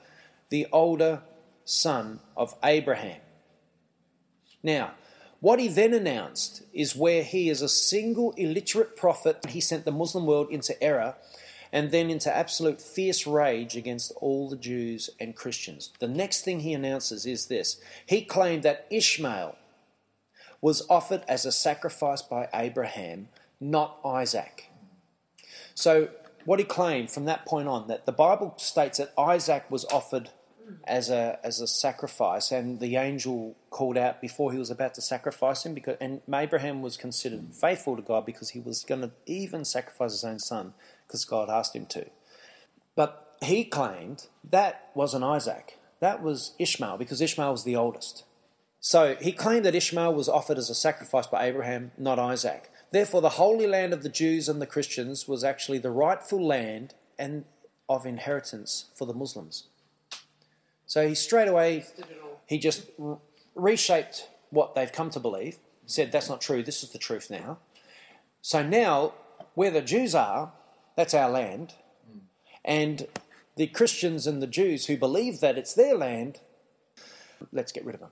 the 0.49 0.67
older 0.71 1.21
son 1.65 2.21
of 2.37 2.55
Abraham. 2.63 3.19
Now, 4.63 4.93
what 5.41 5.59
he 5.59 5.67
then 5.67 5.93
announced 5.93 6.63
is 6.71 6.95
where 6.95 7.23
he, 7.23 7.49
as 7.49 7.61
a 7.61 7.67
single 7.67 8.31
illiterate 8.37 8.95
prophet, 8.95 9.47
he 9.49 9.59
sent 9.59 9.83
the 9.83 9.91
Muslim 9.91 10.25
world 10.25 10.49
into 10.49 10.81
error 10.81 11.15
and 11.71 11.91
then 11.91 12.09
into 12.09 12.35
absolute 12.35 12.81
fierce 12.81 13.27
rage 13.27 13.75
against 13.75 14.11
all 14.17 14.49
the 14.49 14.57
Jews 14.57 15.09
and 15.19 15.35
Christians. 15.35 15.91
The 15.99 16.07
next 16.07 16.43
thing 16.43 16.61
he 16.61 16.73
announces 16.73 17.25
is 17.25 17.47
this 17.47 17.79
he 18.05 18.21
claimed 18.21 18.63
that 18.63 18.87
Ishmael 18.89 19.55
was 20.61 20.85
offered 20.89 21.23
as 21.27 21.45
a 21.45 21.51
sacrifice 21.51 22.21
by 22.21 22.49
Abraham, 22.53 23.29
not 23.59 23.99
Isaac. 24.03 24.69
So, 25.73 26.09
what 26.45 26.59
he 26.59 26.65
claimed 26.65 27.11
from 27.11 27.25
that 27.25 27.45
point 27.45 27.67
on, 27.67 27.87
that 27.87 28.05
the 28.05 28.11
Bible 28.11 28.53
states 28.57 28.97
that 28.97 29.13
Isaac 29.17 29.69
was 29.69 29.85
offered 29.85 30.29
as 30.85 31.09
a 31.09 31.39
as 31.43 31.61
a 31.61 31.67
sacrifice, 31.67 32.51
and 32.51 32.79
the 32.79 32.95
angel 32.95 33.55
called 33.69 33.97
out 33.97 34.21
before 34.21 34.51
he 34.51 34.57
was 34.57 34.69
about 34.69 34.93
to 34.95 35.01
sacrifice 35.01 35.65
him, 35.65 35.73
because 35.73 35.97
and 35.99 36.21
Abraham 36.33 36.81
was 36.81 36.97
considered 36.97 37.53
faithful 37.53 37.95
to 37.95 38.01
God 38.01 38.25
because 38.25 38.49
he 38.49 38.59
was 38.59 38.83
going 38.83 39.01
to 39.01 39.11
even 39.25 39.65
sacrifice 39.65 40.11
his 40.11 40.23
own 40.23 40.39
son 40.39 40.73
because 41.09 41.25
God 41.25 41.49
asked 41.49 41.75
him 41.75 41.87
to. 41.87 42.05
But 42.95 43.35
he 43.41 43.63
claimed 43.63 44.27
that 44.47 44.91
wasn't 44.93 45.23
Isaac, 45.23 45.79
that 45.99 46.21
was 46.21 46.53
Ishmael, 46.59 46.97
because 46.97 47.19
Ishmael 47.19 47.51
was 47.51 47.63
the 47.63 47.75
oldest. 47.75 48.25
So 48.79 49.15
he 49.19 49.31
claimed 49.31 49.65
that 49.65 49.75
Ishmael 49.75 50.13
was 50.13 50.29
offered 50.29 50.59
as 50.59 50.69
a 50.69 50.75
sacrifice 50.75 51.27
by 51.27 51.45
Abraham, 51.45 51.91
not 51.97 52.19
Isaac. 52.19 52.71
Therefore, 52.91 53.21
the 53.21 53.29
holy 53.29 53.67
land 53.67 53.91
of 53.91 54.03
the 54.03 54.09
Jews 54.09 54.47
and 54.47 54.61
the 54.61 54.67
Christians 54.67 55.27
was 55.27 55.43
actually 55.43 55.79
the 55.79 55.91
rightful 55.91 56.45
land 56.45 56.93
and 57.17 57.45
of 57.89 58.05
inheritance 58.05 58.85
for 58.95 59.05
the 59.05 59.13
Muslims. 59.13 59.65
So 60.85 61.07
he 61.07 61.15
straight 61.15 61.47
away, 61.47 61.85
he 62.45 62.59
just 62.59 62.83
reshaped 63.55 64.29
what 64.51 64.75
they've 64.75 64.91
come 64.91 65.09
to 65.11 65.19
believe, 65.19 65.57
said 65.85 66.11
that's 66.11 66.29
not 66.29 66.39
true, 66.39 66.63
this 66.63 66.83
is 66.83 66.91
the 66.91 66.99
truth 66.99 67.29
now. 67.29 67.57
So 68.41 68.63
now, 68.63 69.13
where 69.55 69.71
the 69.71 69.81
Jews 69.81 70.15
are, 70.15 70.53
that's 70.99 71.13
our 71.13 71.29
land. 71.29 71.75
And 72.65 73.07
the 73.55 73.67
Christians 73.67 74.27
and 74.27 74.41
the 74.41 74.47
Jews 74.47 74.87
who 74.87 74.97
believe 74.97 75.39
that 75.39 75.57
it's 75.57 75.73
their 75.73 75.95
land, 75.95 76.41
let's 77.53 77.71
get 77.71 77.85
rid 77.85 77.95
of 77.95 78.01
them. 78.01 78.09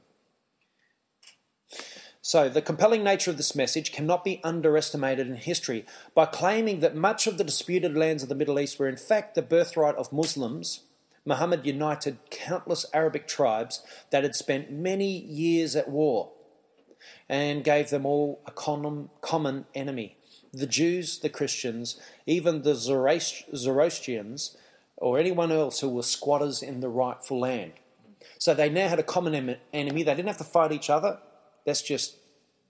So, 2.21 2.47
the 2.47 2.61
compelling 2.61 3.03
nature 3.03 3.29
of 3.29 3.35
this 3.35 3.55
message 3.55 3.91
cannot 3.91 4.23
be 4.23 4.39
underestimated 4.41 5.27
in 5.27 5.35
history. 5.35 5.85
By 6.15 6.27
claiming 6.27 6.79
that 6.79 6.95
much 6.95 7.27
of 7.27 7.37
the 7.37 7.43
disputed 7.43 7.93
lands 7.97 8.23
of 8.23 8.29
the 8.29 8.35
Middle 8.35 8.57
East 8.57 8.79
were 8.79 8.87
in 8.87 8.95
fact 8.95 9.35
the 9.35 9.41
birthright 9.41 9.95
of 9.95 10.13
Muslims, 10.13 10.83
Muhammad 11.25 11.65
united 11.65 12.17
countless 12.29 12.85
Arabic 12.93 13.27
tribes 13.27 13.81
that 14.11 14.23
had 14.23 14.33
spent 14.33 14.71
many 14.71 15.11
years 15.11 15.75
at 15.75 15.89
war 15.89 16.31
and 17.27 17.65
gave 17.65 17.89
them 17.89 18.05
all 18.05 18.41
a 18.45 18.51
common 18.51 19.65
enemy 19.75 20.16
the 20.57 20.67
Jews, 20.67 21.19
the 21.19 21.29
Christians, 21.29 21.99
even 22.25 22.63
the 22.63 22.75
Zoroastrians, 22.75 24.57
or 24.97 25.19
anyone 25.19 25.51
else 25.51 25.79
who 25.79 25.89
were 25.89 26.03
squatters 26.03 26.63
in 26.63 26.79
the 26.79 26.89
rightful 26.89 27.39
land. 27.39 27.73
So 28.39 28.53
they 28.53 28.69
now 28.69 28.87
had 28.89 28.99
a 28.99 29.03
common 29.03 29.57
enemy. 29.73 30.03
They 30.03 30.15
didn't 30.15 30.27
have 30.27 30.37
to 30.37 30.43
fight 30.43 30.71
each 30.71 30.89
other. 30.89 31.19
Let's 31.65 31.81
just 31.81 32.15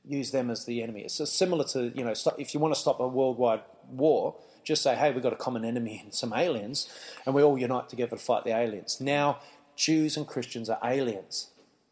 use 0.06 0.32
them 0.32 0.50
as 0.50 0.66
the 0.66 0.82
enemy. 0.84 1.02
It's 1.02 1.30
similar 1.30 1.64
to, 1.66 1.92
you 1.96 2.04
know, 2.04 2.14
if 2.38 2.54
you 2.54 2.60
want 2.60 2.74
to 2.74 2.80
stop 2.80 3.00
a 3.00 3.08
worldwide 3.08 3.62
war, 3.90 4.36
just 4.64 4.84
say, 4.84 4.96
hey, 4.96 5.12
we've 5.12 5.24
got 5.24 5.34
a 5.34 5.38
common 5.38 5.64
enemy 5.64 6.02
and 6.04 6.14
some 6.14 6.34
aliens, 6.34 6.90
and 7.26 7.34
we 7.34 7.42
all 7.42 7.58
unite 7.58 7.90
together 7.90 8.18
to 8.18 8.22
fight 8.22 8.44
the 8.44 8.56
aliens. 8.56 9.00
Now, 9.00 9.40
Jews 9.76 10.18
and 10.18 10.28
Christians 10.28 10.70
are 10.70 10.80
aliens, 10.84 11.52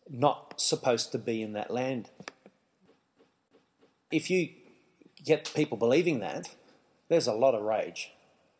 not 0.09 0.59
supposed 0.59 1.11
to 1.13 1.17
be 1.17 1.41
in 1.41 1.53
that 1.53 1.71
land. 1.71 2.09
If 4.11 4.29
you 4.29 4.49
get 5.25 5.51
people 5.53 5.77
believing 5.77 6.19
that, 6.19 6.49
there's 7.09 7.27
a 7.27 7.33
lot 7.33 7.55
of 7.55 7.63
rage 7.63 8.11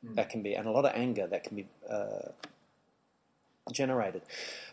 mm. 0.06 0.16
that 0.16 0.30
can 0.30 0.42
be, 0.42 0.54
and 0.54 0.68
a 0.68 0.72
lot 0.72 0.86
of 0.86 0.92
anger 0.96 1.28
that 1.28 1.44
can 1.44 1.56
be 1.56 1.68
uh, 1.90 2.30
generated. 3.72 4.22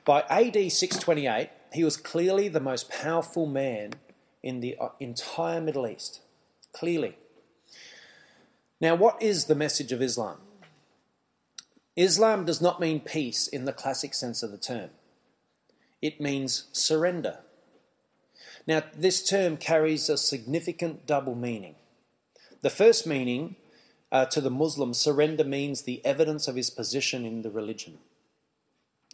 By 0.05 0.23
AD 0.23 0.73
628, 0.73 1.51
he 1.73 1.85
was 1.85 1.97
clearly 1.97 2.49
the 2.49 2.61
most 2.61 2.91
powerful 2.91 3.47
man 3.47 3.95
in 4.43 4.61
the 4.61 4.77
uh, 4.81 4.89
entire 5.01 5.61
Middle 5.61 5.87
East. 5.87 6.21
Clearly. 6.73 7.17
Now, 8.81 8.95
what 8.95 9.23
is 9.23 9.45
the 9.45 9.55
message 9.55 9.93
of 9.93 10.03
Islam? 10.03 10.39
Islam 11.95 12.45
does 12.45 12.61
not 12.61 12.81
mean 12.81 13.01
peace 13.01 13.47
in 13.47 13.65
the 13.65 13.73
classic 13.73 14.15
sense 14.15 14.43
of 14.43 14.51
the 14.51 14.59
term. 14.59 14.91
It 16.01 16.21
means 16.21 16.65
surrender. 16.73 17.41
Now, 18.67 18.83
this 18.97 19.23
term 19.23 19.57
carries 19.57 20.09
a 20.09 20.17
significant 20.17 21.07
double 21.07 21.35
meaning. 21.35 21.77
The 22.62 22.71
first 22.71 23.07
meaning 23.07 23.57
uh, 24.11 24.26
to 24.26 24.40
the 24.40 24.50
Muslim, 24.50 24.95
surrender 24.95 25.45
means 25.45 25.83
the 25.83 26.04
evidence 26.04 26.47
of 26.47 26.57
his 26.57 26.71
position 26.71 27.25
in 27.25 27.42
the 27.42 27.50
religion. 27.50 27.99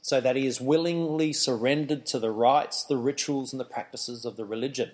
So 0.03 0.21
that 0.21 0.37
he 0.37 0.47
is 0.47 0.61
willingly 0.61 1.33
surrendered 1.33 2.07
to 2.07 2.19
the 2.19 2.31
rites, 2.31 2.85
the 2.85 2.97
rituals, 2.97 3.53
and 3.53 3.61
the 3.61 3.65
practices 3.65 4.25
of 4.25 4.37
the 4.37 4.45
religion. 4.45 4.93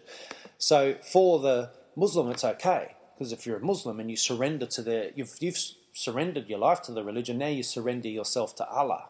So 0.59 0.97
for 1.03 1.39
the 1.41 1.71
Muslim, 1.97 2.31
it's 2.31 2.45
okay. 2.45 2.95
Because 3.15 3.33
if 3.33 3.47
you're 3.47 3.59
a 3.59 3.65
Muslim 3.65 4.01
and 4.01 4.11
you 4.11 4.17
surrender 4.17 4.67
to 4.67 4.83
the, 4.83 5.13
you've, 5.15 5.37
you've 5.41 5.59
surrendered 5.93 6.49
your 6.49 6.59
life 6.59 6.83
to 6.83 6.93
the 6.93 7.05
religion, 7.05 7.39
now 7.39 7.49
you 7.49 7.63
surrender 7.63 8.09
yourself 8.09 8.57
to 8.57 8.69
Allah. 8.69 9.09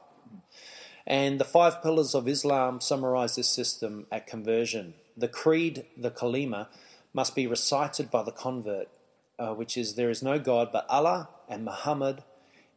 And 1.06 1.38
the 1.38 1.44
five 1.44 1.82
pillars 1.82 2.14
of 2.14 2.28
Islam 2.28 2.80
summarize 2.80 3.36
this 3.36 3.48
system 3.48 4.06
at 4.10 4.26
conversion. 4.26 4.94
The 5.16 5.28
creed, 5.28 5.86
the 5.96 6.10
kalima, 6.10 6.68
must 7.12 7.34
be 7.34 7.46
recited 7.46 8.10
by 8.10 8.22
the 8.22 8.32
convert, 8.32 8.88
uh, 9.38 9.54
which 9.54 9.76
is 9.76 9.94
there 9.94 10.10
is 10.10 10.22
no 10.22 10.38
God 10.38 10.70
but 10.72 10.86
Allah, 10.88 11.28
and 11.48 11.64
Muhammad 11.64 12.24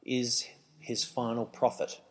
is 0.03 0.45
his 0.79 1.03
final 1.03 1.45
prophet. 1.45 2.01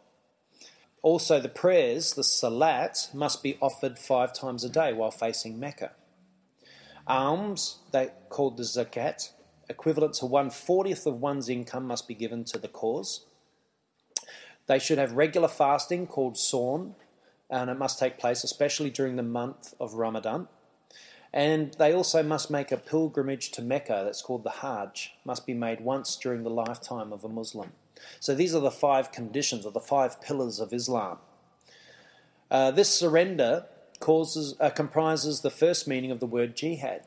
Also, 1.02 1.40
the 1.40 1.48
prayers, 1.48 2.14
the 2.14 2.24
salat, 2.24 3.08
must 3.14 3.42
be 3.42 3.56
offered 3.60 3.98
five 3.98 4.32
times 4.32 4.64
a 4.64 4.68
day 4.68 4.92
while 4.92 5.10
facing 5.10 5.58
Mecca. 5.58 5.92
Alms, 7.06 7.78
they 7.92 8.10
called 8.28 8.56
the 8.56 8.64
zakat, 8.64 9.30
equivalent 9.68 10.14
to 10.14 10.26
one 10.26 10.50
fortieth 10.50 11.06
of 11.06 11.20
one's 11.20 11.48
income, 11.48 11.86
must 11.86 12.08
be 12.08 12.14
given 12.14 12.44
to 12.44 12.58
the 12.58 12.68
cause. 12.68 13.26
They 14.66 14.80
should 14.80 14.98
have 14.98 15.12
regular 15.12 15.48
fasting 15.48 16.08
called 16.08 16.34
sawm, 16.34 16.96
and 17.48 17.70
it 17.70 17.78
must 17.78 17.98
take 18.00 18.18
place 18.18 18.42
especially 18.42 18.90
during 18.90 19.14
the 19.14 19.22
month 19.22 19.74
of 19.78 19.94
Ramadan. 19.94 20.48
And 21.36 21.74
they 21.74 21.92
also 21.92 22.22
must 22.22 22.50
make 22.50 22.72
a 22.72 22.78
pilgrimage 22.78 23.50
to 23.50 23.62
Mecca 23.62 24.00
that's 24.06 24.22
called 24.22 24.42
the 24.42 24.62
Hajj, 24.62 25.12
must 25.22 25.44
be 25.44 25.52
made 25.52 25.82
once 25.82 26.16
during 26.16 26.44
the 26.44 26.50
lifetime 26.50 27.12
of 27.12 27.24
a 27.24 27.28
Muslim. 27.28 27.72
So 28.20 28.34
these 28.34 28.54
are 28.54 28.60
the 28.60 28.70
five 28.70 29.12
conditions 29.12 29.66
or 29.66 29.70
the 29.70 29.78
five 29.78 30.22
pillars 30.22 30.60
of 30.60 30.72
Islam. 30.72 31.18
Uh, 32.50 32.70
this 32.70 32.88
surrender 32.88 33.66
causes, 34.00 34.54
uh, 34.60 34.70
comprises 34.70 35.42
the 35.42 35.50
first 35.50 35.86
meaning 35.86 36.10
of 36.10 36.20
the 36.20 36.26
word 36.26 36.56
jihad, 36.56 37.02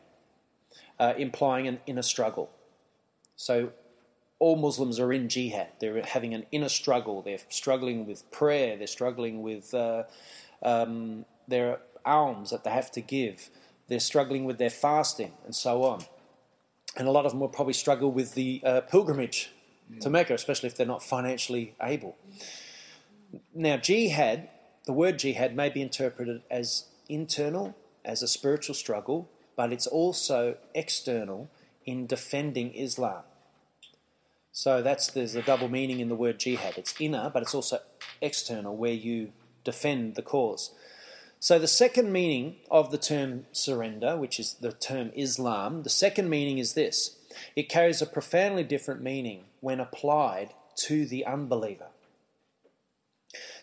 uh, 1.00 1.16
implying 1.18 1.68
an 1.68 1.80
inner 1.88 2.04
struggle. 2.04 2.52
So 3.36 3.72
all 4.38 4.58
Muslims 4.58 5.00
are 5.00 5.12
in 5.12 5.28
jihad. 5.28 5.70
They're 5.80 6.04
having 6.06 6.36
an 6.36 6.46
inner 6.52 6.70
struggle. 6.70 7.24
They're 7.24 7.40
struggling 7.50 8.06
with 8.06 8.30
prayer. 8.30 8.78
They're 8.78 8.86
struggling 8.86 9.42
with 9.42 9.74
uh, 9.74 10.04
um, 10.62 11.26
their 11.48 11.80
alms 12.06 12.52
that 12.52 12.64
they 12.64 12.70
have 12.70 12.92
to 12.92 13.02
give. 13.02 13.50
They're 13.90 14.00
struggling 14.00 14.46
with 14.46 14.58
their 14.58 14.70
fasting 14.70 15.34
and 15.46 15.54
so 15.54 15.84
on. 15.84 16.06
And 16.96 17.08
a 17.08 17.12
lot 17.12 17.26
of 17.26 17.32
them 17.32 17.40
will 17.40 17.50
probably 17.50 17.74
struggle 17.74 18.12
with 18.12 18.34
the 18.34 18.62
uh, 18.64 18.82
pilgrimage 18.82 19.52
to 20.02 20.10
Mecca, 20.10 20.34
especially 20.34 20.68
if 20.68 20.78
they're 20.78 20.86
not 20.86 21.04
financially 21.04 21.76
able. 21.82 22.16
Now, 23.54 23.78
jihad, 23.78 24.50
the 24.86 24.94
word 24.94 25.20
jihad 25.20 25.56
may 25.56 25.70
be 25.70 25.82
interpreted 25.82 26.42
as 26.50 26.86
internal, 27.08 27.76
as 28.06 28.22
a 28.22 28.28
spiritual 28.28 28.76
struggle, 28.76 29.30
but 29.56 29.74
it's 29.74 29.88
also 29.88 30.58
external 30.74 31.50
in 31.86 32.08
defending 32.08 32.74
Islam. 32.76 33.24
So 34.52 34.82
that's 34.82 35.08
there's 35.12 35.36
a 35.36 35.42
double 35.42 35.70
meaning 35.70 36.00
in 36.00 36.10
the 36.10 36.16
word 36.16 36.40
jihad. 36.40 36.78
It's 36.78 36.94
inner, 37.00 37.30
but 37.34 37.44
it's 37.44 37.56
also 37.56 37.80
external, 38.22 38.76
where 38.76 38.94
you 38.94 39.32
defend 39.64 40.16
the 40.16 40.22
cause. 40.22 40.72
So 41.42 41.58
the 41.58 41.68
second 41.68 42.12
meaning 42.12 42.58
of 42.70 42.92
the 42.92 42.98
term 42.98 43.46
surrender, 43.54 44.18
which 44.18 44.40
is 44.40 44.56
the 44.56 44.74
term 44.74 45.12
Islam, 45.16 45.84
the 45.84 45.90
second 45.90 46.30
meaning 46.30 46.58
is 46.58 46.74
this. 46.74 47.16
It 47.56 47.70
carries 47.70 48.02
a 48.02 48.06
profoundly 48.06 48.64
different 48.66 49.02
meaning 49.02 49.46
when 49.62 49.80
applied 49.80 50.54
to 50.88 51.06
the 51.06 51.26
unbeliever. 51.26 51.88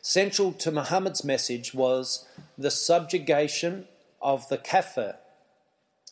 Central 0.01 0.53
to 0.53 0.71
Muhammad's 0.71 1.25
message 1.25 1.75
was 1.75 2.27
the 2.57 2.71
subjugation 2.71 3.87
of 4.23 4.49
the 4.49 4.57
kafir, 4.57 5.17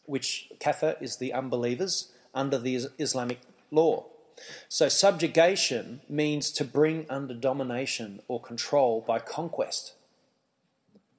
which 0.04 0.50
kafir 0.58 0.96
is 1.00 1.16
the 1.16 1.32
unbelievers 1.32 2.12
under 2.34 2.58
the 2.58 2.88
Islamic 2.98 3.40
law. 3.70 4.04
So, 4.68 4.88
subjugation 4.88 6.00
means 6.08 6.50
to 6.52 6.64
bring 6.64 7.06
under 7.08 7.34
domination 7.34 8.20
or 8.26 8.40
control 8.40 9.02
by 9.06 9.20
conquest. 9.20 9.94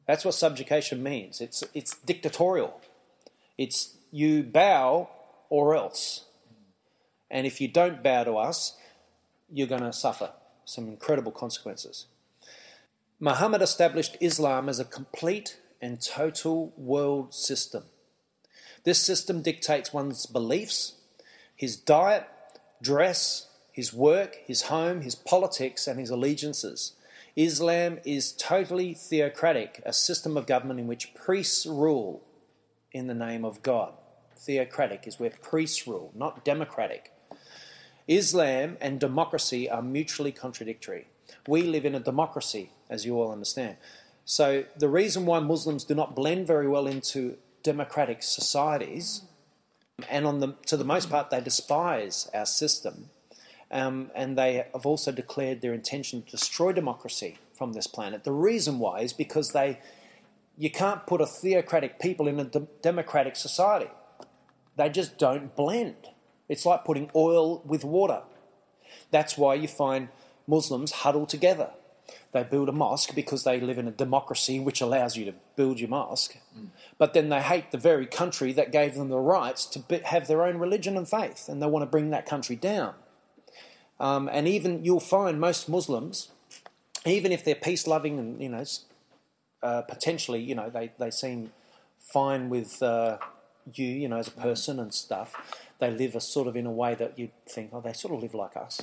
That's 0.08 0.24
what 0.24 0.34
subjugation 0.34 1.02
means. 1.02 1.42
It's, 1.42 1.64
it's 1.74 1.96
dictatorial. 1.98 2.80
It's 3.58 3.96
you 4.12 4.44
bow 4.44 5.10
or 5.50 5.76
else. 5.76 6.26
And 7.30 7.48
if 7.48 7.60
you 7.60 7.68
don't 7.68 8.04
bow 8.04 8.24
to 8.24 8.34
us, 8.34 8.78
you're 9.52 9.68
going 9.68 9.82
to 9.82 9.94
suffer 9.94 10.32
some 10.64 10.88
incredible 10.88 11.32
consequences. 11.32 12.06
Muhammad 13.20 13.62
established 13.62 14.18
Islam 14.20 14.68
as 14.70 14.80
a 14.80 14.86
complete 14.86 15.60
and 15.82 16.02
total 16.02 16.74
world 16.78 17.34
system. 17.34 17.84
This 18.84 19.02
system 19.02 19.42
dictates 19.42 19.94
one's 19.94 20.26
beliefs, 20.26 20.94
his 21.56 21.76
diet, 21.76 22.28
dress, 22.82 23.48
his 23.72 23.94
work, 23.94 24.38
his 24.46 24.64
home, 24.64 25.02
his 25.02 25.16
politics, 25.16 25.88
and 25.88 26.00
his 26.00 26.10
allegiances. 26.10 26.94
Islam 27.36 28.00
is 28.06 28.32
totally 28.32 28.94
theocratic, 28.94 29.82
a 29.86 29.92
system 29.92 30.38
of 30.38 30.48
government 30.48 30.80
in 30.80 30.88
which 30.88 31.14
priests 31.14 31.66
rule 31.66 32.24
in 32.92 33.08
the 33.08 33.14
name 33.14 33.44
of 33.44 33.62
God. 33.62 33.94
Theocratic 34.38 35.08
is 35.08 35.20
where 35.20 35.30
priests 35.30 35.88
rule, 35.88 36.12
not 36.16 36.46
democratic. 36.46 37.12
Islam 38.08 38.78
and 38.80 39.00
democracy 39.00 39.70
are 39.70 39.82
mutually 39.82 40.32
contradictory. 40.32 41.08
We 41.48 41.64
live 41.64 41.86
in 41.86 41.96
a 41.96 42.00
democracy, 42.00 42.72
as 42.90 43.06
you 43.06 43.20
all 43.20 43.32
understand. 43.32 43.78
So, 44.24 44.64
the 44.78 44.90
reason 44.90 45.26
why 45.26 45.40
Muslims 45.40 45.84
do 45.84 45.94
not 45.94 46.16
blend 46.16 46.48
very 46.48 46.68
well 46.68 46.88
into 46.88 47.38
democratic 47.64 48.24
societies 48.24 49.24
and 50.10 50.26
on 50.26 50.40
the, 50.40 50.56
to 50.66 50.78
the 50.78 50.84
most 50.84 51.10
part, 51.10 51.30
they 51.30 51.42
despise 51.42 52.30
our 52.34 52.46
system. 52.46 53.10
Um, 53.72 54.12
and 54.16 54.38
they 54.38 54.66
have 54.74 54.86
also 54.86 55.12
declared 55.12 55.62
their 55.62 55.74
intention 55.74 56.22
to 56.22 56.32
destroy 56.32 56.72
democracy 56.72 57.38
from 57.54 57.74
this 57.74 57.88
planet. 57.88 58.24
The 58.24 58.32
reason 58.32 58.80
why 58.80 59.00
is 59.00 59.14
because 59.14 59.52
they, 59.52 59.80
you 60.58 60.70
can't 60.70 61.06
put 61.08 61.22
a 61.22 61.26
theocratic 61.26 62.00
people 62.00 62.28
in 62.28 62.40
a 62.40 62.44
de- 62.44 62.68
democratic 62.82 63.36
society. 63.36 63.90
They 64.78 64.90
just 64.90 65.18
don't 65.18 65.56
blend. 65.56 66.10
It's 66.48 66.66
like 66.66 66.86
putting 66.86 67.10
oil 67.16 67.62
with 67.66 67.84
water. 67.84 68.22
That's 69.10 69.38
why 69.38 69.56
you 69.56 69.68
find 69.68 70.10
Muslims 70.48 70.92
huddle 70.92 71.26
together. 71.26 71.72
They 72.34 72.44
build 72.44 72.70
a 72.70 72.74
mosque 72.74 73.16
because 73.16 73.46
they 73.46 73.60
live 73.60 73.78
in 73.78 73.88
a 73.88 73.92
democracy 73.92 74.60
which 74.60 74.82
allows 74.82 75.16
you 75.16 75.26
to 75.26 75.34
build 75.56 75.80
your 75.80 75.90
mosque. 75.90 76.38
Mm. 76.56 76.68
But 76.98 77.14
then 77.14 77.30
they 77.30 77.42
hate 77.42 77.72
the 77.72 77.78
very 77.78 78.06
country 78.06 78.52
that 78.54 78.72
gave 78.72 78.96
them 78.96 79.10
the 79.10 79.18
rights 79.18 79.66
to 79.68 79.80
be, 79.80 80.00
have 80.00 80.28
their 80.28 80.44
own 80.44 80.58
religion 80.58 80.98
and 80.98 81.08
faith, 81.08 81.48
and 81.48 81.62
they 81.62 81.66
want 81.66 81.84
to 81.84 81.90
bring 81.90 82.10
that 82.12 82.26
country 82.26 82.56
down. 82.56 82.94
Um, 84.00 84.30
and 84.32 84.48
even 84.48 84.84
you'll 84.84 85.00
find 85.00 85.40
most 85.40 85.70
Muslims, 85.70 86.30
even 87.06 87.32
if 87.32 87.46
they're 87.46 87.56
peace 87.56 87.88
loving 87.88 88.20
and 88.20 88.42
you 88.42 88.50
know 88.50 88.64
uh, 89.64 89.82
potentially 89.84 90.42
you 90.42 90.56
know 90.56 90.70
they, 90.70 90.92
they 91.00 91.12
seem 91.12 91.52
fine 92.00 92.50
with 92.50 92.82
uh, 92.84 93.18
you 93.74 93.86
you 93.86 94.08
know 94.10 94.18
as 94.18 94.28
a 94.28 94.32
person 94.32 94.80
and 94.80 94.94
stuff, 94.94 95.34
they 95.80 95.92
live 95.92 96.16
a 96.16 96.22
sort 96.22 96.48
of 96.48 96.56
in 96.56 96.66
a 96.66 96.72
way 96.72 96.96
that 96.96 97.18
you'd 97.18 97.32
think 97.48 97.70
oh 97.74 97.82
they 97.82 97.94
sort 97.94 98.14
of 98.14 98.22
live 98.22 98.34
like 98.34 98.58
us. 98.58 98.82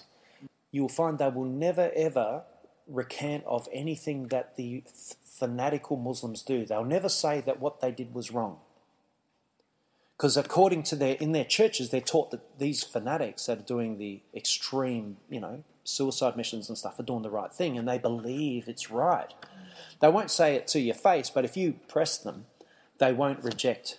You'll 0.71 0.89
find 0.89 1.19
they 1.19 1.29
will 1.29 1.45
never 1.45 1.91
ever 1.95 2.43
recant 2.89 3.45
of 3.47 3.69
anything 3.73 4.29
that 4.29 4.57
the 4.57 4.83
fanatical 5.25 5.97
Muslims 5.97 6.43
do. 6.43 6.65
They'll 6.65 6.85
never 6.85 7.09
say 7.09 7.41
that 7.43 7.61
what 7.61 7.81
they 7.81 7.91
did 7.91 8.15
was 8.15 8.31
wrong. 8.31 8.59
Because 10.23 10.37
according 10.37 10.85
to 10.85 10.95
their 10.95 11.15
in 11.17 11.33
their 11.33 11.45
churches, 11.45 11.91
they're 11.91 12.01
taught 12.01 12.31
that 12.31 12.57
these 12.61 12.85
fanatics 12.85 13.47
that 13.47 13.59
are 13.59 13.63
doing 13.63 13.99
the 13.99 14.21
extreme, 14.33 15.17
you 15.29 15.41
know, 15.41 15.65
suicide 15.83 16.37
missions 16.37 16.69
and 16.69 16.79
stuff 16.79 16.97
are 17.01 17.03
doing 17.03 17.23
the 17.23 17.31
right 17.31 17.53
thing, 17.53 17.77
and 17.77 17.89
they 17.89 17.99
believe 17.99 18.69
it's 18.69 18.89
right. 18.89 19.35
They 19.99 20.09
won't 20.09 20.31
say 20.31 20.55
it 20.55 20.69
to 20.69 20.81
your 20.81 20.95
face, 20.95 21.29
but 21.29 21.45
if 21.45 21.57
you 21.57 21.75
press 21.89 22.19
them, 22.19 22.47
they 22.99 23.13
won't 23.13 23.43
reject 23.43 23.99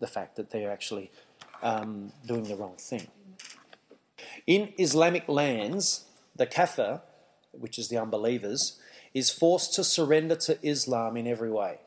the 0.00 0.08
fact 0.08 0.34
that 0.34 0.50
they're 0.50 0.72
actually 0.72 1.12
um, 1.62 2.12
doing 2.26 2.42
the 2.42 2.56
wrong 2.56 2.74
thing. 2.76 3.06
In 4.48 4.72
Islamic 4.78 5.28
lands, 5.28 6.06
the 6.34 6.46
kafir 6.46 7.02
which 7.52 7.78
is 7.78 7.88
the 7.88 7.98
unbelievers, 7.98 8.80
is 9.14 9.30
forced 9.30 9.74
to 9.74 9.84
surrender 9.84 10.34
to 10.34 10.58
Islam 10.66 11.16
in 11.16 11.28
every 11.28 11.52
way. 11.52 11.78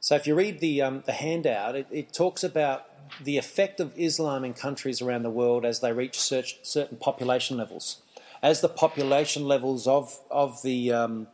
So 0.00 0.14
if 0.14 0.26
you 0.26 0.34
read 0.34 0.60
the, 0.60 0.82
um, 0.82 1.02
the 1.06 1.12
handout, 1.12 1.74
it, 1.74 1.86
it, 1.90 2.12
talks 2.12 2.44
about 2.44 2.86
the 3.22 3.36
effect 3.36 3.80
of 3.80 3.92
Islam 3.96 4.44
in 4.44 4.54
countries 4.54 5.02
around 5.02 5.22
the 5.22 5.30
world 5.30 5.64
as 5.64 5.80
they 5.80 5.92
reach 5.92 6.18
certain 6.18 6.98
population 6.98 7.56
levels. 7.56 8.02
As 8.42 8.60
the 8.60 8.68
population 8.68 9.46
levels 9.46 9.86
of, 9.86 10.20
of 10.30 10.62
the 10.62 10.92
um, 10.92 11.26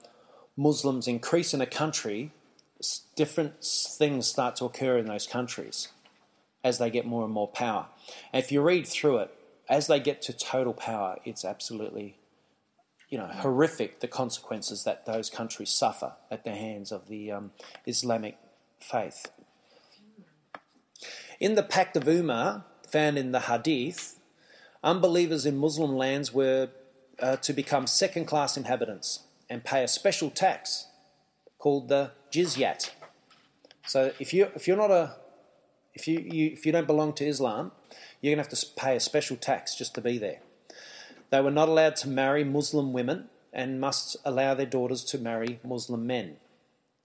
Muslims 0.56 1.06
increase 1.06 1.52
in 1.52 1.60
a 1.60 1.66
country, 1.66 2.32
different 3.14 3.62
things 3.62 4.26
start 4.26 4.56
to 4.56 4.64
occur 4.64 4.98
in 4.98 5.06
those 5.06 5.26
countries 5.26 5.88
as 6.62 6.78
they 6.78 6.90
get 6.90 7.04
more 7.06 7.24
and 7.24 7.32
more 7.32 7.48
power. 7.48 7.86
And 8.32 8.42
if 8.42 8.50
you 8.50 8.62
read 8.62 8.86
through 8.86 9.18
it, 9.18 9.30
as 9.68 9.86
they 9.86 10.00
get 10.00 10.22
to 10.22 10.32
total 10.32 10.72
power, 10.72 11.18
it's 11.24 11.44
absolutely 11.44 12.16
you 13.10 13.18
know, 13.18 13.26
horrific 13.26 14.00
the 14.00 14.08
consequences 14.08 14.84
that 14.84 15.06
those 15.06 15.30
countries 15.30 15.70
suffer 15.70 16.14
at 16.30 16.44
the 16.44 16.50
hands 16.50 16.90
of 16.90 17.08
the 17.08 17.30
um, 17.30 17.52
Islamic 17.86 18.36
faith. 18.84 19.26
In 21.40 21.54
the 21.54 21.62
Pact 21.62 21.96
of 21.96 22.06
Umar, 22.06 22.64
found 22.88 23.18
in 23.18 23.32
the 23.32 23.40
Hadith, 23.40 24.20
unbelievers 24.82 25.46
in 25.46 25.56
Muslim 25.56 25.96
lands 25.96 26.32
were 26.32 26.68
uh, 27.18 27.36
to 27.36 27.52
become 27.52 27.86
second 27.86 28.26
class 28.26 28.56
inhabitants 28.56 29.24
and 29.50 29.64
pay 29.64 29.82
a 29.82 29.88
special 29.88 30.30
tax 30.30 30.86
called 31.58 31.88
the 31.88 32.12
jizyat. 32.30 32.90
So 33.86 34.12
if 34.18 34.32
you 34.32 34.48
if 34.54 34.66
you're 34.68 34.76
not 34.76 34.90
a 34.90 35.16
if 35.94 36.08
you, 36.08 36.18
you 36.20 36.50
if 36.52 36.66
you 36.66 36.72
don't 36.72 36.86
belong 36.86 37.12
to 37.14 37.26
Islam, 37.26 37.72
you're 38.20 38.34
going 38.34 38.44
to 38.44 38.50
have 38.50 38.58
to 38.58 38.66
pay 38.76 38.96
a 38.96 39.00
special 39.00 39.36
tax 39.36 39.74
just 39.74 39.94
to 39.94 40.00
be 40.00 40.18
there. 40.18 40.40
They 41.30 41.40
were 41.40 41.50
not 41.50 41.68
allowed 41.68 41.96
to 41.96 42.08
marry 42.08 42.44
Muslim 42.44 42.92
women 42.92 43.28
and 43.52 43.80
must 43.80 44.16
allow 44.24 44.54
their 44.54 44.66
daughters 44.66 45.04
to 45.04 45.18
marry 45.18 45.60
Muslim 45.64 46.06
men. 46.06 46.36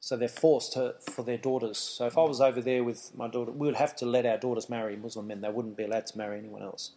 So 0.02 0.16
they're 0.16 0.28
forced 0.28 0.74
to, 0.74 0.96
for 1.02 1.24
their 1.24 1.38
daughters. 1.38 1.78
So 1.78 2.06
if 2.08 2.18
I 2.18 2.24
was 2.24 2.40
over 2.40 2.62
there 2.62 2.84
with 2.84 3.12
my 3.16 3.28
daughter, 3.28 3.52
we 3.52 3.68
would 3.68 3.76
have 3.76 3.96
to 3.98 4.06
let 4.06 4.26
our 4.26 4.38
daughters 4.38 4.70
marry 4.70 4.96
Muslim 4.96 5.28
men. 5.28 5.42
They 5.42 5.50
wouldn't 5.50 5.78
be 5.78 5.84
allowed 5.84 6.08
to 6.08 6.18
marry 6.18 6.40
anyone 6.40 6.62
else. 6.62 6.92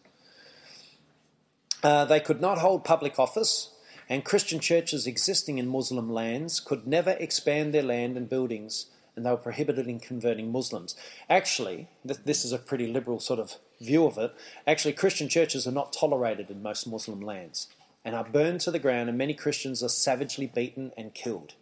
Uh, 1.82 2.04
they 2.04 2.20
could 2.20 2.40
not 2.40 2.58
hold 2.58 2.84
public 2.84 3.18
office, 3.18 3.72
and 4.08 4.24
Christian 4.24 4.60
churches 4.60 5.06
existing 5.06 5.58
in 5.58 5.66
Muslim 5.66 6.10
lands 6.10 6.60
could 6.60 6.86
never 6.86 7.10
expand 7.18 7.74
their 7.74 7.82
land 7.82 8.16
and 8.16 8.28
buildings, 8.28 8.86
and 9.16 9.26
they 9.26 9.30
were 9.30 9.36
prohibited 9.36 9.88
in 9.88 9.98
converting 9.98 10.52
Muslims. 10.52 10.94
Actually, 11.28 11.88
th- 12.06 12.20
this 12.24 12.44
is 12.44 12.52
a 12.52 12.58
pretty 12.58 12.86
liberal 12.86 13.18
sort 13.18 13.40
of 13.40 13.56
view 13.80 14.06
of 14.06 14.16
it. 14.16 14.32
Actually, 14.64 14.92
Christian 14.92 15.28
churches 15.28 15.66
are 15.66 15.72
not 15.72 15.92
tolerated 15.92 16.50
in 16.50 16.62
most 16.62 16.86
Muslim 16.86 17.20
lands 17.20 17.66
and 18.04 18.14
are 18.14 18.24
burned 18.24 18.60
to 18.60 18.70
the 18.70 18.78
ground, 18.78 19.08
and 19.08 19.18
many 19.18 19.34
Christians 19.34 19.82
are 19.82 19.88
savagely 19.88 20.46
beaten 20.46 20.92
and 20.96 21.14
killed. 21.14 21.54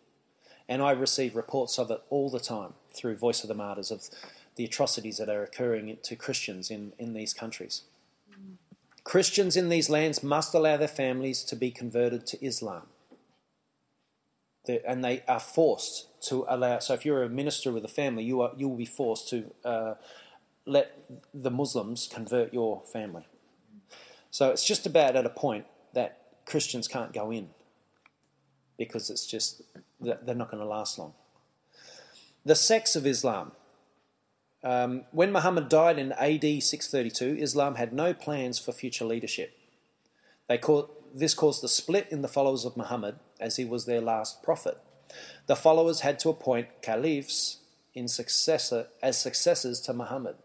And 0.71 0.81
I 0.81 0.93
receive 0.93 1.35
reports 1.35 1.79
of 1.79 1.91
it 1.91 2.01
all 2.11 2.31
the 2.31 2.39
time 2.41 2.75
through 2.95 3.17
Voice 3.17 3.43
of 3.43 3.49
the 3.49 3.55
Martyrs 3.55 3.91
of 3.91 4.09
the 4.55 4.65
atrocities 4.65 5.19
that 5.19 5.29
are 5.29 5.43
occurring 5.43 5.99
to 6.05 6.15
Christians 6.15 6.71
in, 6.71 6.93
in 6.97 7.13
these 7.13 7.35
countries. 7.35 7.83
Christians 9.03 9.57
in 9.57 9.69
these 9.69 9.91
lands 9.91 10.23
must 10.23 10.55
allow 10.55 10.77
their 10.77 10.87
families 10.87 11.43
to 11.45 11.57
be 11.57 11.73
converted 11.73 12.27
to 12.29 12.45
Islam. 12.45 12.83
and 14.87 15.05
they 15.05 15.25
are 15.27 15.41
forced 15.41 16.07
to 16.29 16.47
allow. 16.49 16.79
So, 16.79 16.95
if 16.95 17.05
you're 17.05 17.25
a 17.25 17.29
minister 17.29 17.73
with 17.73 17.85
a 17.85 17.89
family, 17.89 18.23
you 18.23 18.41
are 18.43 18.53
you 18.57 18.69
will 18.69 18.77
be 18.77 18.87
forced 18.87 19.29
to 19.31 19.51
uh, 19.65 19.95
let 20.67 20.97
the 21.35 21.51
Muslims 21.51 22.09
convert 22.13 22.55
your 22.55 22.83
family. 22.93 23.27
So 24.31 24.51
it's 24.51 24.65
just 24.65 24.87
about 24.87 25.17
at 25.17 25.27
a 25.27 25.31
point 25.31 25.67
that 25.95 26.19
Christians 26.47 26.87
can't 26.87 27.13
go 27.13 27.33
in 27.33 27.49
because 28.81 29.11
it's 29.11 29.27
just 29.27 29.61
they're 30.01 30.35
not 30.35 30.51
going 30.51 30.63
to 30.63 30.69
last 30.69 30.99
long. 30.99 31.13
The 32.47 32.57
sects 32.57 32.97
of 32.97 33.07
Islam. 33.07 33.53
Um, 34.65 35.05
when 35.11 35.33
Muhammad 35.33 35.69
died 35.69 35.99
in 35.99 36.13
AD 36.13 36.63
632, 36.63 37.43
Islam 37.43 37.75
had 37.75 37.93
no 37.93 38.13
plans 38.15 38.59
for 38.59 38.73
future 38.73 39.05
leadership. 39.05 39.53
They 40.49 40.59
this 41.15 41.35
caused 41.35 41.63
a 41.63 41.69
split 41.69 42.09
in 42.11 42.23
the 42.23 42.29
followers 42.37 42.65
of 42.65 42.77
Muhammad, 42.77 43.17
as 43.39 43.57
he 43.57 43.67
was 43.67 43.85
their 43.85 44.01
last 44.01 44.43
prophet. 44.43 44.79
The 45.47 45.57
followers 45.57 46.01
had 46.01 46.19
to 46.21 46.31
appoint 46.31 46.81
caliphs 46.81 47.59
in 47.95 48.09
successor, 48.09 48.87
as 49.03 49.21
successors 49.21 49.81
to 49.83 49.93
Muhammad. 49.93 50.37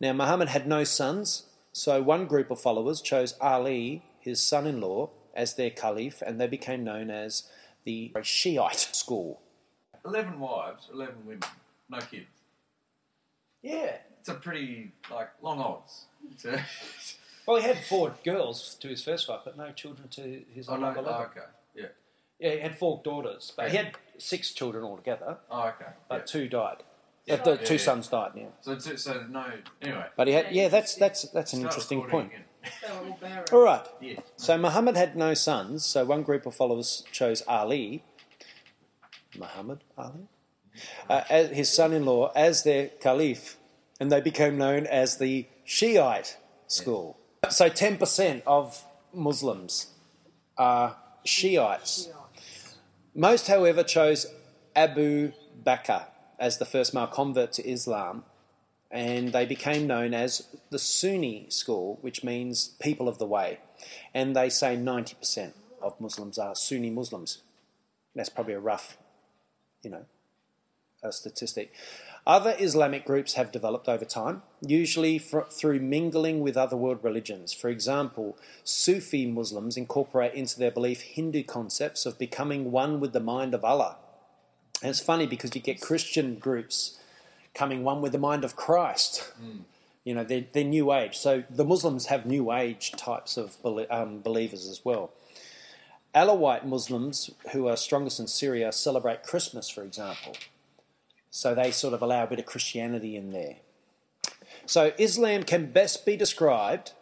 Now, 0.00 0.12
Muhammad 0.12 0.48
had 0.48 0.66
no 0.66 0.82
sons, 0.82 1.44
so 1.72 2.02
one 2.02 2.26
group 2.26 2.50
of 2.50 2.60
followers 2.60 3.00
chose 3.00 3.34
Ali, 3.40 4.02
his 4.20 4.42
son 4.42 4.66
in 4.66 4.80
law, 4.80 5.10
as 5.38 5.54
their 5.54 5.70
caliph, 5.70 6.20
and 6.20 6.40
they 6.40 6.48
became 6.48 6.84
known 6.84 7.10
as 7.10 7.44
the 7.84 8.12
Shiite 8.22 8.88
school. 8.92 9.40
11 10.04 10.40
wives, 10.40 10.88
11 10.92 11.14
women, 11.24 11.42
no 11.88 11.98
kids. 11.98 12.26
Yeah. 13.62 13.96
It's 14.20 14.28
a 14.28 14.34
pretty, 14.34 14.92
like, 15.10 15.30
long 15.40 15.60
odds. 15.60 16.06
well, 17.46 17.56
he 17.56 17.62
had 17.62 17.78
four 17.84 18.14
girls 18.24 18.76
to 18.80 18.88
his 18.88 19.02
first 19.02 19.28
wife, 19.28 19.40
but 19.44 19.56
no 19.56 19.70
children 19.70 20.08
to 20.08 20.42
his 20.52 20.68
oh, 20.68 20.76
no, 20.76 20.92
oh, 20.96 21.28
okay, 21.30 21.40
yeah. 21.74 21.86
Yeah, 22.40 22.54
he 22.54 22.60
had 22.60 22.76
four 22.76 23.00
daughters, 23.04 23.52
but 23.56 23.66
yeah. 23.66 23.70
he 23.70 23.76
had 23.76 23.96
six 24.18 24.52
children 24.52 24.84
altogether. 24.84 25.38
Oh, 25.50 25.68
okay. 25.68 25.92
But 26.08 26.20
yeah. 26.20 26.24
two 26.24 26.48
died. 26.48 26.82
Yeah. 27.26 27.34
Uh, 27.34 27.44
the 27.44 27.50
yeah, 27.50 27.56
two 27.64 27.74
yeah. 27.74 27.80
sons 27.80 28.08
died. 28.08 28.32
Yeah. 28.36 28.46
So, 28.60 28.78
so, 28.78 28.96
so 28.96 29.26
no. 29.28 29.44
Anyway. 29.82 30.06
But 30.16 30.28
he 30.28 30.34
had. 30.34 30.46
Yeah, 30.52 30.68
that's 30.68 30.94
that's 30.94 31.22
that's 31.30 31.52
an 31.52 31.62
interesting 31.62 32.02
point. 32.04 32.32
All 33.52 33.60
right. 33.60 33.86
Yeah. 34.00 34.20
So 34.36 34.58
Muhammad 34.58 34.96
had 34.96 35.16
no 35.16 35.34
sons. 35.34 35.84
So 35.84 36.04
one 36.04 36.22
group 36.22 36.46
of 36.46 36.54
followers 36.54 37.04
chose 37.12 37.42
Ali. 37.48 38.04
Muhammad 39.38 39.84
Ali, 39.96 40.26
uh, 41.08 41.22
as 41.28 41.50
his 41.50 41.70
son-in-law, 41.70 42.32
as 42.34 42.64
their 42.64 42.88
caliph, 42.88 43.56
and 44.00 44.10
they 44.10 44.20
became 44.20 44.56
known 44.56 44.86
as 44.86 45.18
the 45.18 45.46
Shiite 45.64 46.38
school. 46.66 47.18
So 47.50 47.68
ten 47.68 47.98
percent 47.98 48.42
of 48.46 48.84
Muslims 49.12 49.88
are 50.56 50.96
Shiites. 51.24 52.08
Most, 53.14 53.48
however, 53.48 53.84
chose 53.84 54.26
Abu 54.74 55.32
Bakr 55.62 56.06
as 56.38 56.58
the 56.58 56.64
first 56.64 56.94
male 56.94 57.06
convert 57.06 57.52
to 57.52 57.68
Islam, 57.68 58.24
and 58.90 59.32
they 59.32 59.46
became 59.46 59.86
known 59.86 60.14
as 60.14 60.48
the 60.70 60.78
Sunni 60.78 61.46
school, 61.50 61.98
which 62.00 62.24
means 62.24 62.68
people 62.80 63.08
of 63.08 63.18
the 63.18 63.26
way. 63.26 63.58
And 64.14 64.34
they 64.34 64.48
say 64.48 64.76
90% 64.76 65.52
of 65.82 66.00
Muslims 66.00 66.38
are 66.38 66.54
Sunni 66.54 66.90
Muslims. 66.90 67.42
That's 68.14 68.28
probably 68.28 68.54
a 68.54 68.60
rough, 68.60 68.96
you 69.82 69.90
know, 69.90 70.04
statistic. 71.10 71.72
Other 72.26 72.54
Islamic 72.58 73.06
groups 73.06 73.34
have 73.34 73.52
developed 73.52 73.88
over 73.88 74.04
time, 74.04 74.42
usually 74.60 75.18
fr- 75.18 75.48
through 75.50 75.80
mingling 75.80 76.40
with 76.40 76.56
other 76.56 76.76
world 76.76 76.98
religions. 77.02 77.52
For 77.52 77.68
example, 77.68 78.36
Sufi 78.64 79.24
Muslims 79.24 79.76
incorporate 79.76 80.34
into 80.34 80.58
their 80.58 80.70
belief 80.70 81.02
Hindu 81.02 81.44
concepts 81.44 82.04
of 82.04 82.18
becoming 82.18 82.70
one 82.70 83.00
with 83.00 83.12
the 83.12 83.20
mind 83.20 83.54
of 83.54 83.64
Allah 83.64 83.96
and 84.82 84.90
it's 84.90 85.00
funny 85.00 85.26
because 85.26 85.54
you 85.54 85.60
get 85.60 85.80
Christian 85.80 86.36
groups 86.36 86.98
coming 87.54 87.84
one 87.84 88.00
with 88.00 88.12
the 88.12 88.18
mind 88.18 88.44
of 88.44 88.56
Christ. 88.56 89.32
Mm. 89.42 89.60
You 90.04 90.14
know, 90.14 90.24
they're, 90.24 90.44
they're, 90.52 90.64
New 90.64 90.92
Age. 90.92 91.18
So 91.18 91.44
the 91.50 91.64
Muslims 91.64 92.06
have 92.06 92.24
New 92.24 92.52
Age 92.52 92.92
types 92.92 93.36
of 93.36 93.56
um, 93.90 94.20
believers 94.20 94.66
as 94.66 94.84
well. 94.84 95.10
Alawite 96.14 96.64
Muslims, 96.64 97.30
who 97.52 97.68
are 97.68 97.76
strongest 97.76 98.18
in 98.18 98.26
Syria, 98.26 98.72
celebrate 98.72 99.22
Christmas, 99.22 99.68
for 99.68 99.82
example. 99.82 100.34
So 101.30 101.54
they 101.54 101.70
sort 101.70 101.94
of 101.94 102.00
allow 102.00 102.24
a 102.24 102.26
bit 102.26 102.38
of 102.38 102.46
Christianity 102.46 103.16
in 103.16 103.32
there. 103.32 103.56
So 104.64 104.92
Islam 104.98 105.42
can 105.42 105.70
best 105.70 106.06
be 106.06 106.16
described 106.16 106.92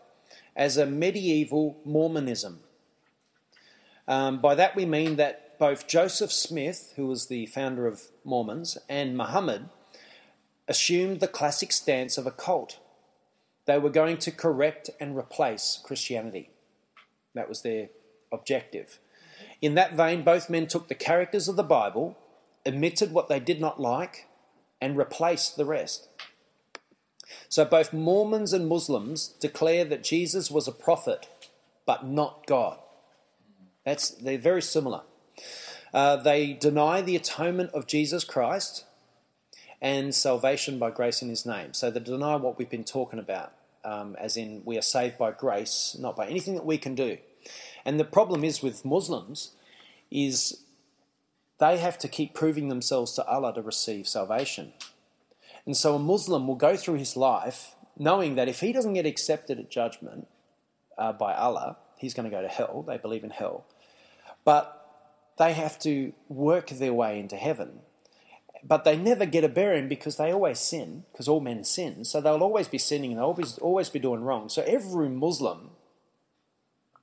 as 0.57 0.77
a 0.77 0.87
medieval 0.87 1.81
Mormonism. 1.85 2.61
Um, 4.09 4.41
by 4.41 4.55
that 4.55 4.77
we 4.77 4.87
mean 4.87 5.17
that 5.17 5.59
both 5.59 5.87
Joseph 5.87 6.33
Smith, 6.33 6.93
who 6.97 7.07
was 7.07 7.27
the 7.27 7.47
founder 7.47 7.87
of 7.87 8.03
Mormons, 8.25 8.79
and 8.89 9.17
Muhammad 9.17 9.69
assumed 10.69 11.21
the 11.21 11.29
classic 11.29 11.73
stance 11.73 12.19
of 12.19 12.27
a 12.27 12.31
cult. 12.31 12.79
They 13.67 13.79
were 13.79 13.91
going 13.91 14.19
to 14.19 14.31
correct 14.31 14.91
and 15.01 15.17
replace 15.17 15.81
Christianity. 15.85 16.51
That 17.35 17.49
was 17.49 17.63
their 17.63 17.89
objective. 18.33 18.99
In 19.61 19.75
that 19.75 19.95
vein, 19.95 20.23
both 20.23 20.51
men 20.51 20.67
took 20.67 20.89
the 20.89 20.95
characters 20.95 21.49
of 21.49 21.57
the 21.57 21.63
Bible, 21.63 22.17
omitted 22.67 23.13
what 23.13 23.29
they 23.29 23.41
did 23.41 23.61
not 23.61 23.81
like, 23.81 24.27
and 24.81 24.97
replaced 24.97 25.57
the 25.57 25.65
rest. 25.65 26.09
So 27.49 27.65
both 27.65 27.93
Mormons 27.93 28.53
and 28.53 28.69
Muslims 28.69 29.29
declare 29.41 29.85
that 29.85 30.05
Jesus 30.05 30.51
was 30.51 30.69
a 30.69 30.73
prophet, 30.73 31.29
but 31.85 32.07
not 32.07 32.47
God. 32.47 32.79
That's, 33.85 34.11
they're 34.11 34.39
very 34.39 34.63
similar. 34.63 35.03
Uh, 35.93 36.17
they 36.17 36.53
deny 36.53 37.01
the 37.01 37.17
atonement 37.17 37.71
of 37.73 37.87
Jesus 37.87 38.25
Christ 38.25 38.85
and 39.81 40.15
salvation 40.15 40.79
by 40.79 40.91
grace 40.91 41.23
in 41.23 41.29
his 41.29 41.47
name. 41.47 41.75
So 41.75 41.91
they 41.91 42.01
deny 42.01 42.37
what 42.37 42.59
we've 42.59 42.71
been 42.71 42.85
talking 42.85 43.19
about, 43.19 43.53
um, 43.85 44.17
as 44.19 44.37
in 44.37 44.63
we 44.65 44.79
are 44.79 44.83
saved 44.83 45.19
by 45.19 45.33
grace, 45.33 45.97
not 45.99 46.17
by 46.17 46.27
anything 46.27 46.55
that 46.55 46.65
we 46.65 46.79
can 46.79 46.95
do. 46.95 47.19
And 47.85 48.01
the 48.01 48.05
problem 48.05 48.45
is 48.45 48.63
with 48.63 48.85
Muslims 48.85 49.53
is 50.11 50.63
they 51.59 51.79
have 51.79 51.99
to 51.99 52.09
keep 52.09 52.35
proving 52.35 52.69
themselves 52.69 53.13
to 53.13 53.27
Allah 53.27 53.55
to 53.55 53.63
receive 53.63 54.09
salvation. 54.09 54.73
And 55.65 55.77
so 55.77 55.97
a 55.97 55.99
Muslim 55.99 56.47
will 56.47 56.57
go 56.57 56.77
through 56.77 56.97
his 56.97 57.17
life 57.17 57.75
knowing 57.99 58.35
that 58.35 58.49
if 58.49 58.61
he 58.61 58.73
doesn't 58.73 58.95
get 58.95 59.07
accepted 59.07 59.59
at 59.59 59.71
judgment 59.71 60.29
uh, 60.99 61.13
by 61.13 61.35
Allah, 61.35 61.77
he's 61.97 62.15
going 62.15 62.29
to 62.29 62.37
go 62.37 62.43
to 62.43 62.49
hell. 62.49 62.85
They 62.87 62.99
believe 62.99 63.25
in 63.25 63.31
hell. 63.31 63.65
But 64.45 64.73
they 65.39 65.53
have 65.53 65.79
to 65.81 66.13
work 66.29 66.69
their 66.69 66.93
way 66.93 67.19
into 67.19 67.37
heaven. 67.37 67.81
But 68.65 68.85
they 68.85 68.97
never 68.97 69.27
get 69.27 69.45
a 69.45 69.49
bearing 69.49 69.89
because 69.89 70.17
they 70.17 70.33
always 70.33 70.59
sin, 70.59 71.05
because 71.13 71.29
all 71.29 71.41
men 71.41 71.65
sin. 71.65 72.05
So 72.05 72.21
they'll 72.21 72.43
always 72.43 72.69
be 72.69 72.79
sinning 72.79 73.13
and 73.13 73.19
they'll 73.19 73.27
always, 73.27 73.59
always 73.59 73.91
be 73.91 73.99
doing 73.99 74.23
wrong. 74.23 74.49
So 74.49 74.63
every 74.63 75.09
Muslim 75.09 75.71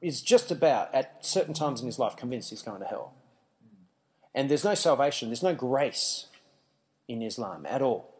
is 0.01 0.21
just 0.21 0.51
about, 0.51 0.93
at 0.93 1.25
certain 1.25 1.53
times 1.53 1.79
in 1.79 1.85
his 1.85 1.99
life, 1.99 2.15
convinced 2.17 2.49
he's 2.49 2.61
going 2.61 2.81
to 2.81 2.87
hell. 2.87 3.13
And 4.35 4.49
there's 4.49 4.63
no 4.63 4.73
salvation, 4.73 5.29
there's 5.29 5.43
no 5.43 5.55
grace 5.55 6.27
in 7.07 7.21
Islam 7.21 7.65
at 7.65 7.81
all. 7.81 8.13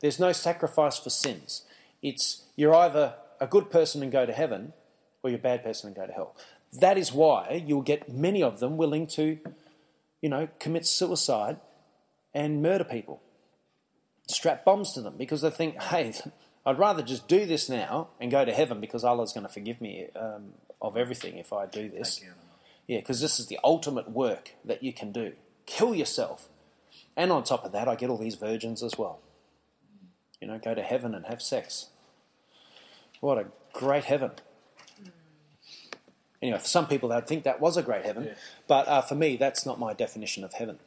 There's 0.00 0.18
no 0.18 0.32
sacrifice 0.32 0.98
for 0.98 1.10
sins. 1.10 1.64
It's 2.02 2.44
you're 2.56 2.74
either 2.74 3.14
a 3.40 3.46
good 3.46 3.70
person 3.70 4.02
and 4.02 4.10
go 4.10 4.24
to 4.26 4.32
heaven, 4.32 4.72
or 5.22 5.30
you're 5.30 5.38
a 5.38 5.42
bad 5.42 5.62
person 5.62 5.88
and 5.88 5.96
go 5.96 6.06
to 6.06 6.12
hell. 6.12 6.34
That 6.72 6.96
is 6.96 7.12
why 7.12 7.62
you'll 7.66 7.82
get 7.82 8.12
many 8.12 8.42
of 8.42 8.60
them 8.60 8.76
willing 8.76 9.06
to 9.08 9.38
you 10.20 10.28
know, 10.28 10.48
commit 10.58 10.86
suicide 10.86 11.58
and 12.38 12.62
murder 12.62 12.84
people, 12.84 13.20
strap 14.28 14.64
bombs 14.64 14.92
to 14.92 15.00
them 15.00 15.14
because 15.18 15.40
they 15.42 15.50
think, 15.50 15.76
hey, 15.82 16.12
I'd 16.64 16.78
rather 16.78 17.02
just 17.02 17.26
do 17.26 17.46
this 17.46 17.68
now 17.68 18.08
and 18.20 18.30
go 18.30 18.44
to 18.44 18.52
heaven 18.52 18.80
because 18.80 19.02
Allah's 19.04 19.32
going 19.32 19.46
to 19.46 19.52
forgive 19.52 19.80
me 19.80 20.06
um, 20.14 20.52
of 20.80 20.96
everything 20.96 21.36
if 21.38 21.52
I 21.52 21.66
do 21.66 21.88
this. 21.88 22.16
Take 22.16 22.24
you 22.26 22.30
on 22.30 22.36
a- 22.36 22.92
Yeah, 22.92 22.98
because 23.00 23.20
this 23.20 23.40
is 23.40 23.46
the 23.48 23.58
ultimate 23.64 24.10
work 24.10 24.52
that 24.64 24.82
you 24.82 24.92
can 24.92 25.10
do. 25.12 25.32
Kill 25.66 25.94
yourself. 25.94 26.48
And 27.16 27.32
on 27.32 27.42
top 27.42 27.64
of 27.64 27.72
that, 27.72 27.88
I 27.88 27.96
get 27.96 28.08
all 28.10 28.18
these 28.18 28.36
virgins 28.36 28.82
as 28.82 28.96
well. 28.96 29.18
You 30.40 30.46
know, 30.46 30.58
go 30.58 30.74
to 30.74 30.82
heaven 30.82 31.14
and 31.16 31.26
have 31.26 31.42
sex. 31.42 31.86
What 33.20 33.38
a 33.38 33.46
great 33.72 34.04
heaven. 34.04 34.30
Anyway, 36.40 36.58
for 36.58 36.66
some 36.66 36.86
people, 36.86 37.08
they'd 37.08 37.26
think 37.26 37.42
that 37.42 37.60
was 37.60 37.76
a 37.76 37.82
great 37.82 38.04
heaven. 38.04 38.24
Yeah. 38.26 38.34
But 38.68 38.86
uh, 38.86 39.02
for 39.02 39.16
me, 39.16 39.36
that's 39.36 39.66
not 39.66 39.80
my 39.80 39.92
definition 39.92 40.44
of 40.44 40.52
heaven. 40.52 40.78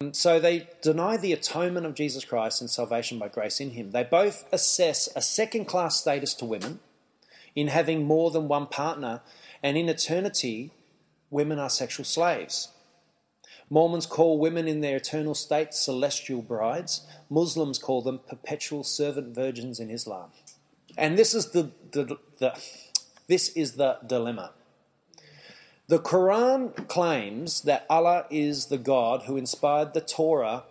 And 0.00 0.14
So 0.16 0.40
they 0.40 0.68
deny 0.82 1.16
the 1.16 1.32
atonement 1.32 1.86
of 1.86 1.94
Jesus 1.94 2.24
Christ 2.24 2.60
and 2.60 2.68
salvation 2.68 3.18
by 3.18 3.28
grace 3.28 3.60
in 3.60 3.70
him. 3.70 3.92
They 3.92 4.04
both 4.04 4.44
assess 4.52 5.08
a 5.14 5.22
second 5.22 5.66
class 5.66 5.96
status 5.96 6.34
to 6.34 6.44
women 6.44 6.80
in 7.54 7.68
having 7.68 8.04
more 8.04 8.30
than 8.30 8.48
one 8.48 8.66
partner, 8.66 9.22
and 9.62 9.76
in 9.76 9.88
eternity, 9.88 10.72
women 11.30 11.58
are 11.58 11.70
sexual 11.70 12.04
slaves. 12.04 12.68
Mormons 13.70 14.06
call 14.06 14.38
women 14.38 14.68
in 14.68 14.80
their 14.80 14.96
eternal 14.96 15.34
state 15.34 15.72
celestial 15.72 16.42
brides. 16.42 17.06
Muslims 17.30 17.78
call 17.78 18.02
them 18.02 18.20
perpetual 18.28 18.84
servant 18.84 19.34
virgins 19.34 19.80
in 19.80 19.90
Islam. 19.90 20.30
And 20.98 21.16
this 21.16 21.34
is 21.34 21.50
the, 21.52 21.70
the, 21.92 22.18
the 22.38 22.60
this 23.26 23.48
is 23.50 23.72
the 23.72 23.98
dilemma. 24.06 24.52
The 25.86 25.98
Quran 25.98 26.88
claims 26.88 27.60
that 27.62 27.84
Allah 27.90 28.24
is 28.30 28.66
the 28.66 28.78
God 28.78 29.24
who 29.24 29.36
inspired 29.36 29.92
the 29.92 30.00
Torah 30.00 30.64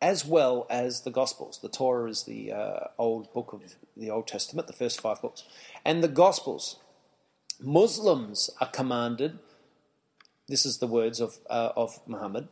as 0.00 0.24
well 0.24 0.66
as 0.70 1.00
the 1.00 1.10
Gospels. 1.10 1.58
The 1.60 1.68
Torah 1.68 2.08
is 2.08 2.22
the 2.22 2.52
uh, 2.52 2.80
old 2.96 3.32
book 3.32 3.52
of 3.52 3.62
the 3.96 4.10
Old 4.10 4.28
Testament, 4.28 4.68
the 4.68 4.72
first 4.72 5.00
five 5.00 5.20
books, 5.20 5.42
and 5.84 6.04
the 6.04 6.08
Gospels. 6.08 6.76
Muslims 7.60 8.48
are 8.60 8.68
commanded. 8.68 9.40
This 10.46 10.64
is 10.64 10.78
the 10.78 10.86
words 10.86 11.20
of 11.20 11.38
uh, 11.50 11.72
of 11.74 11.98
Muhammad. 12.06 12.46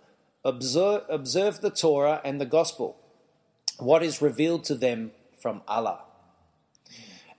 Observe, 0.45 1.03
observe 1.09 1.61
the 1.61 1.71
Torah 1.71 2.21
and 2.25 2.41
the 2.41 2.47
Gospel, 2.47 2.97
what 3.79 4.03
is 4.03 4.21
revealed 4.21 4.65
to 4.65 4.75
them 4.75 5.13
from 5.41 5.63
Allah. 5.69 6.01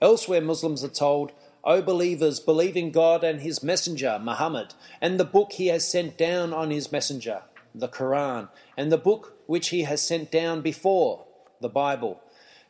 Elsewhere, 0.00 0.40
Muslims 0.40 0.82
are 0.82 0.88
told, 0.88 1.32
O 1.64 1.80
believers, 1.80 2.40
believe 2.40 2.76
in 2.76 2.90
God 2.90 3.24
and 3.24 3.40
His 3.40 3.62
Messenger, 3.62 4.18
Muhammad, 4.22 4.74
and 5.00 5.18
the 5.18 5.24
book 5.24 5.52
He 5.52 5.68
has 5.68 5.86
sent 5.86 6.18
down 6.18 6.52
on 6.52 6.70
His 6.70 6.92
Messenger, 6.92 7.42
the 7.74 7.88
Quran, 7.88 8.48
and 8.76 8.92
the 8.92 8.98
book 8.98 9.38
which 9.46 9.68
He 9.68 9.82
has 9.82 10.02
sent 10.02 10.30
down 10.30 10.60
before, 10.60 11.24
the 11.60 11.68
Bible. 11.68 12.20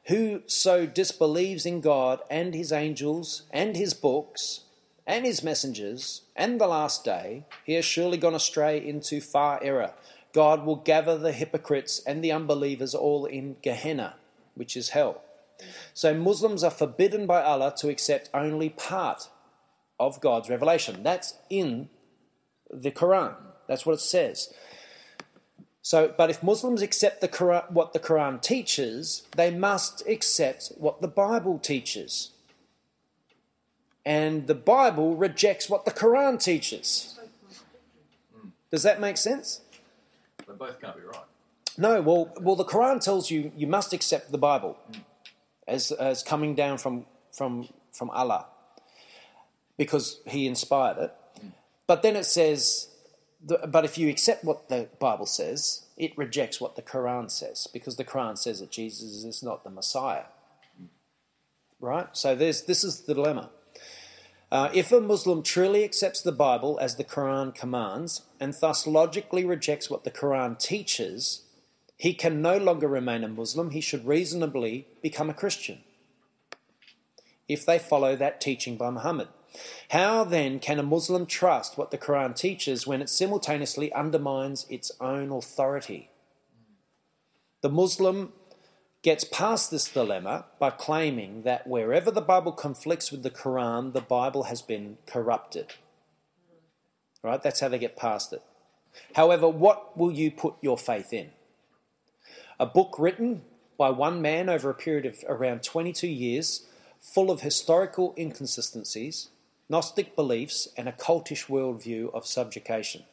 Whoso 0.04 0.86
disbelieves 0.86 1.66
in 1.66 1.80
God 1.80 2.20
and 2.30 2.54
His 2.54 2.72
angels 2.72 3.42
and 3.50 3.76
His 3.76 3.94
books 3.94 4.60
and 5.06 5.26
His 5.26 5.42
messengers 5.42 6.22
and 6.36 6.60
the 6.60 6.66
last 6.66 7.04
day, 7.04 7.44
he 7.64 7.74
has 7.74 7.84
surely 7.84 8.18
gone 8.18 8.34
astray 8.34 8.84
into 8.84 9.20
far 9.20 9.62
error. 9.62 9.94
God 10.32 10.64
will 10.64 10.76
gather 10.76 11.16
the 11.16 11.32
hypocrites 11.32 12.02
and 12.04 12.24
the 12.24 12.32
unbelievers 12.32 12.94
all 12.94 13.24
in 13.24 13.56
Gehenna, 13.62 14.16
which 14.54 14.76
is 14.76 14.90
hell. 14.90 15.22
So 15.92 16.14
Muslims 16.14 16.64
are 16.64 16.70
forbidden 16.70 17.26
by 17.26 17.42
Allah 17.42 17.74
to 17.78 17.88
accept 17.88 18.30
only 18.34 18.68
part 18.68 19.28
of 19.98 20.20
God's 20.20 20.48
revelation. 20.48 21.02
That's 21.02 21.34
in 21.50 21.88
the 22.70 22.90
Quran. 22.90 23.34
That's 23.66 23.86
what 23.86 23.94
it 23.94 24.00
says. 24.00 24.52
So, 25.82 26.12
but 26.16 26.30
if 26.30 26.42
Muslims 26.42 26.80
accept 26.80 27.20
the 27.20 27.28
Quran, 27.28 27.70
what 27.70 27.92
the 27.92 28.00
Quran 28.00 28.40
teaches, 28.40 29.24
they 29.36 29.50
must 29.50 30.06
accept 30.08 30.72
what 30.78 31.02
the 31.02 31.08
Bible 31.08 31.58
teaches. 31.58 32.30
And 34.06 34.46
the 34.46 34.54
Bible 34.54 35.16
rejects 35.16 35.68
what 35.68 35.84
the 35.84 35.90
Quran 35.90 36.42
teaches. 36.42 37.18
Does 38.70 38.82
that 38.82 39.00
make 39.00 39.16
sense? 39.16 39.60
They 40.46 40.54
both 40.54 40.80
can't 40.80 40.96
be 40.96 41.02
right. 41.02 41.24
No, 41.76 42.00
well, 42.00 42.32
well, 42.40 42.56
the 42.56 42.64
Quran 42.64 43.02
tells 43.02 43.30
you 43.30 43.52
you 43.56 43.66
must 43.66 43.92
accept 43.92 44.30
the 44.30 44.38
Bible 44.38 44.78
hmm. 44.90 45.00
As 45.66 45.92
as 45.92 46.22
coming 46.22 46.54
down 46.54 46.78
from 46.78 47.06
from 47.32 47.68
from 47.92 48.10
Allah 48.10 48.46
because 49.76 50.20
He 50.26 50.46
inspired 50.46 50.98
it. 50.98 51.14
But 51.86 52.02
then 52.02 52.16
it 52.16 52.24
says, 52.24 52.88
but 53.42 53.84
if 53.84 53.98
you 53.98 54.08
accept 54.08 54.44
what 54.44 54.68
the 54.68 54.88
Bible 54.98 55.26
says, 55.26 55.82
it 55.96 56.16
rejects 56.16 56.60
what 56.60 56.76
the 56.76 56.82
Quran 56.82 57.30
says 57.30 57.68
because 57.72 57.96
the 57.96 58.04
Quran 58.04 58.38
says 58.38 58.60
that 58.60 58.70
Jesus 58.70 59.24
is 59.24 59.42
not 59.42 59.64
the 59.64 59.70
Messiah. 59.70 60.24
Right. 61.80 62.08
So 62.12 62.34
there's 62.34 62.62
this 62.62 62.84
is 62.84 63.02
the 63.02 63.14
dilemma. 63.14 63.50
Uh, 64.50 64.70
if 64.72 64.92
a 64.92 65.00
Muslim 65.00 65.42
truly 65.42 65.84
accepts 65.84 66.22
the 66.22 66.32
Bible 66.32 66.78
as 66.80 66.96
the 66.96 67.04
Quran 67.04 67.54
commands 67.54 68.22
and 68.38 68.54
thus 68.54 68.86
logically 68.86 69.44
rejects 69.44 69.90
what 69.90 70.04
the 70.04 70.10
Quran 70.10 70.58
teaches, 70.58 71.42
he 71.96 72.14
can 72.14 72.42
no 72.42 72.56
longer 72.56 72.88
remain 72.88 73.24
a 73.24 73.28
Muslim. 73.28 73.70
He 73.70 73.80
should 73.80 74.06
reasonably 74.06 74.86
become 75.02 75.30
a 75.30 75.34
Christian 75.34 75.80
if 77.48 77.64
they 77.64 77.78
follow 77.78 78.16
that 78.16 78.40
teaching 78.40 78.76
by 78.76 78.90
Muhammad. 78.90 79.28
How 79.90 80.24
then 80.24 80.58
can 80.58 80.78
a 80.78 80.82
Muslim 80.82 81.26
trust 81.26 81.78
what 81.78 81.90
the 81.90 81.98
Quran 81.98 82.34
teaches 82.34 82.86
when 82.86 83.00
it 83.00 83.08
simultaneously 83.08 83.92
undermines 83.92 84.66
its 84.68 84.90
own 85.00 85.30
authority? 85.30 86.10
The 87.60 87.68
Muslim 87.68 88.32
gets 89.02 89.22
past 89.24 89.70
this 89.70 89.88
dilemma 89.88 90.46
by 90.58 90.70
claiming 90.70 91.42
that 91.42 91.66
wherever 91.66 92.10
the 92.10 92.20
Bible 92.20 92.52
conflicts 92.52 93.12
with 93.12 93.22
the 93.22 93.30
Quran, 93.30 93.92
the 93.92 94.00
Bible 94.00 94.44
has 94.44 94.62
been 94.62 94.98
corrupted. 95.06 95.74
Right? 97.22 97.42
That's 97.42 97.60
how 97.60 97.68
they 97.68 97.78
get 97.78 97.96
past 97.96 98.32
it. 98.32 98.42
However, 99.14 99.48
what 99.48 99.96
will 99.96 100.10
you 100.10 100.30
put 100.30 100.54
your 100.60 100.78
faith 100.78 101.12
in? 101.12 101.30
A 102.58 102.66
book 102.66 102.96
written 102.98 103.42
by 103.76 103.90
one 103.90 104.22
man 104.22 104.48
over 104.48 104.70
a 104.70 104.74
period 104.74 105.06
of 105.06 105.24
around 105.28 105.62
22 105.62 106.06
years, 106.06 106.66
full 107.00 107.30
of 107.30 107.40
historical 107.40 108.14
inconsistencies, 108.16 109.28
Gnostic 109.68 110.14
beliefs, 110.14 110.68
and 110.76 110.88
a 110.88 110.92
cultish 110.92 111.46
worldview 111.46 112.12
of 112.14 112.26
subjugation. 112.26 113.04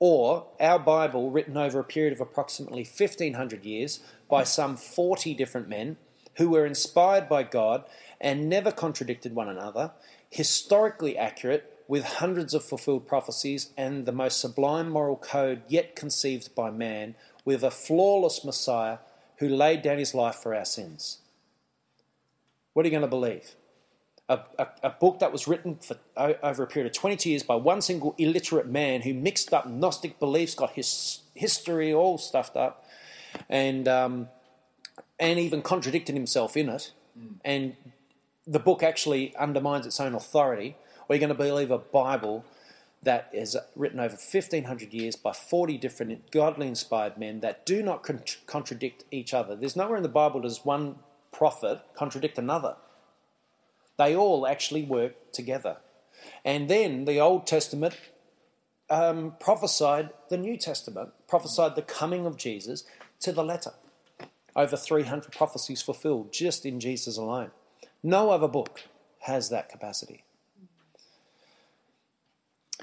Or 0.00 0.46
our 0.60 0.78
Bible, 0.78 1.30
written 1.30 1.56
over 1.56 1.80
a 1.80 1.84
period 1.84 2.12
of 2.12 2.20
approximately 2.20 2.82
1500 2.82 3.64
years 3.64 4.00
by 4.28 4.44
some 4.44 4.76
40 4.76 5.34
different 5.34 5.68
men 5.68 5.96
who 6.36 6.50
were 6.50 6.64
inspired 6.64 7.28
by 7.28 7.42
God 7.42 7.84
and 8.20 8.48
never 8.48 8.72
contradicted 8.72 9.34
one 9.34 9.48
another, 9.48 9.92
historically 10.30 11.16
accurate, 11.16 11.72
with 11.88 12.04
hundreds 12.04 12.52
of 12.52 12.62
fulfilled 12.62 13.06
prophecies 13.08 13.70
and 13.76 14.04
the 14.04 14.12
most 14.12 14.40
sublime 14.40 14.90
moral 14.90 15.16
code 15.16 15.62
yet 15.68 15.96
conceived 15.96 16.54
by 16.54 16.70
man, 16.70 17.14
with 17.48 17.64
a 17.64 17.70
flawless 17.70 18.44
Messiah 18.44 18.98
who 19.38 19.48
laid 19.48 19.80
down 19.80 19.96
his 19.96 20.14
life 20.14 20.34
for 20.34 20.54
our 20.54 20.66
sins. 20.66 21.20
What 22.74 22.84
are 22.84 22.88
you 22.88 22.90
going 22.90 23.00
to 23.00 23.08
believe? 23.08 23.54
A, 24.28 24.40
a, 24.58 24.66
a 24.82 24.90
book 24.90 25.20
that 25.20 25.32
was 25.32 25.48
written 25.48 25.76
for 25.76 25.96
over 26.14 26.62
a 26.62 26.66
period 26.66 26.90
of 26.90 26.92
22 26.94 27.30
years 27.30 27.42
by 27.42 27.54
one 27.54 27.80
single 27.80 28.14
illiterate 28.18 28.66
man 28.66 29.00
who 29.00 29.14
mixed 29.14 29.54
up 29.54 29.66
Gnostic 29.66 30.18
beliefs, 30.18 30.54
got 30.54 30.72
his 30.72 31.20
history 31.32 31.90
all 31.90 32.18
stuffed 32.18 32.54
up, 32.54 32.84
and 33.48 33.88
um, 33.88 34.28
and 35.18 35.38
even 35.38 35.62
contradicted 35.62 36.14
himself 36.14 36.54
in 36.54 36.68
it. 36.68 36.92
And 37.46 37.76
the 38.46 38.58
book 38.58 38.82
actually 38.82 39.34
undermines 39.36 39.86
its 39.86 39.98
own 40.00 40.14
authority. 40.14 40.76
Or 41.08 41.16
you're 41.16 41.20
going 41.20 41.30
to 41.30 41.34
believe 41.34 41.70
a 41.70 41.78
Bible 41.78 42.44
that 43.02 43.30
is 43.32 43.56
written 43.76 44.00
over 44.00 44.16
1500 44.16 44.92
years 44.92 45.16
by 45.16 45.32
40 45.32 45.78
different 45.78 46.30
godly 46.30 46.66
inspired 46.66 47.16
men 47.16 47.40
that 47.40 47.64
do 47.64 47.82
not 47.82 48.02
con- 48.02 48.22
contradict 48.46 49.04
each 49.10 49.32
other. 49.32 49.54
There's 49.54 49.76
nowhere 49.76 49.96
in 49.96 50.02
the 50.02 50.08
Bible 50.08 50.40
does 50.40 50.64
one 50.64 50.96
prophet 51.32 51.80
contradict 51.94 52.38
another. 52.38 52.76
They 53.96 54.16
all 54.16 54.46
actually 54.46 54.82
work 54.82 55.32
together. 55.32 55.78
And 56.44 56.68
then 56.68 57.04
the 57.04 57.20
Old 57.20 57.46
Testament 57.46 57.94
um, 58.90 59.34
prophesied 59.38 60.10
the 60.28 60.38
New 60.38 60.56
Testament, 60.56 61.10
prophesied 61.28 61.76
the 61.76 61.82
coming 61.82 62.26
of 62.26 62.36
Jesus 62.36 62.84
to 63.20 63.32
the 63.32 63.44
letter. 63.44 63.72
Over 64.56 64.76
300 64.76 65.32
prophecies 65.32 65.82
fulfilled 65.82 66.32
just 66.32 66.66
in 66.66 66.80
Jesus 66.80 67.16
alone. 67.16 67.50
No 68.02 68.30
other 68.30 68.48
book 68.48 68.82
has 69.20 69.50
that 69.50 69.68
capacity. 69.68 70.24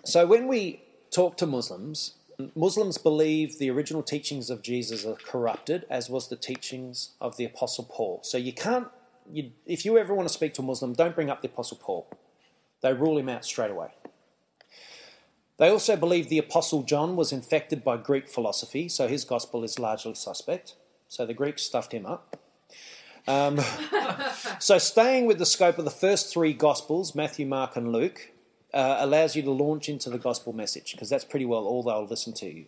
So 0.04 0.26
when 0.26 0.48
we 0.48 0.82
talk 1.12 1.38
to 1.38 1.46
Muslims, 1.46 2.16
Muslims 2.56 2.98
believe 2.98 3.60
the 3.60 3.70
original 3.70 4.04
teachings 4.04 4.50
of 4.50 4.62
Jesus 4.62 5.06
are 5.06 5.16
corrupted, 5.16 5.86
as 5.90 6.10
was 6.10 6.28
the 6.28 6.36
teachings 6.36 7.12
of 7.22 7.38
the 7.38 7.46
Apostle 7.46 7.88
Paul. 7.90 8.20
So 8.24 8.38
you 8.38 8.54
can't, 8.54 8.88
you, 9.32 9.52
if 9.66 9.86
you 9.86 9.98
ever 9.98 10.14
want 10.14 10.28
to 10.28 10.34
speak 10.34 10.54
to 10.56 10.62
a 10.62 10.66
Muslim, 10.66 10.94
don't 10.94 11.16
bring 11.16 11.30
up 11.30 11.42
the 11.42 11.48
Apostle 11.48 11.78
Paul. 11.82 12.08
They 12.82 12.94
rule 12.94 13.18
him 13.18 13.30
out 13.30 13.46
straight 13.46 13.72
away. 13.72 13.90
They 15.58 15.70
also 15.70 15.96
believe 15.96 16.28
the 16.28 16.38
Apostle 16.38 16.84
John 16.84 17.16
was 17.16 17.32
infected 17.32 17.84
by 17.84 17.96
Greek 17.98 18.28
philosophy, 18.28 18.90
so 18.90 19.08
his 19.08 19.24
gospel 19.24 19.64
is 19.64 19.80
largely 19.80 20.16
suspect. 20.16 20.76
So 21.08 21.26
the 21.26 21.34
Greeks 21.34 21.62
stuffed 21.64 21.94
him 21.94 22.06
up. 22.06 22.38
Um, 23.28 23.60
so, 24.60 24.78
staying 24.78 25.26
with 25.26 25.40
the 25.40 25.46
scope 25.46 25.80
of 25.80 25.86
the 25.86 25.92
first 25.92 26.32
three 26.32 26.54
Gospels, 26.54 27.16
Matthew, 27.16 27.46
Mark, 27.48 27.76
and 27.76 27.92
Luke, 27.92 28.32
uh, 28.76 28.98
allows 29.00 29.36
you 29.36 29.42
to 29.42 29.52
launch 29.52 29.90
into 29.90 30.10
the 30.10 30.18
gospel 30.20 30.54
message 30.54 30.92
because 30.92 31.10
that's 31.10 31.24
pretty 31.24 31.46
well 31.46 31.66
all 31.66 31.82
they'll 31.82 32.06
listen 32.06 32.34
to 32.34 32.46
you. 32.46 32.66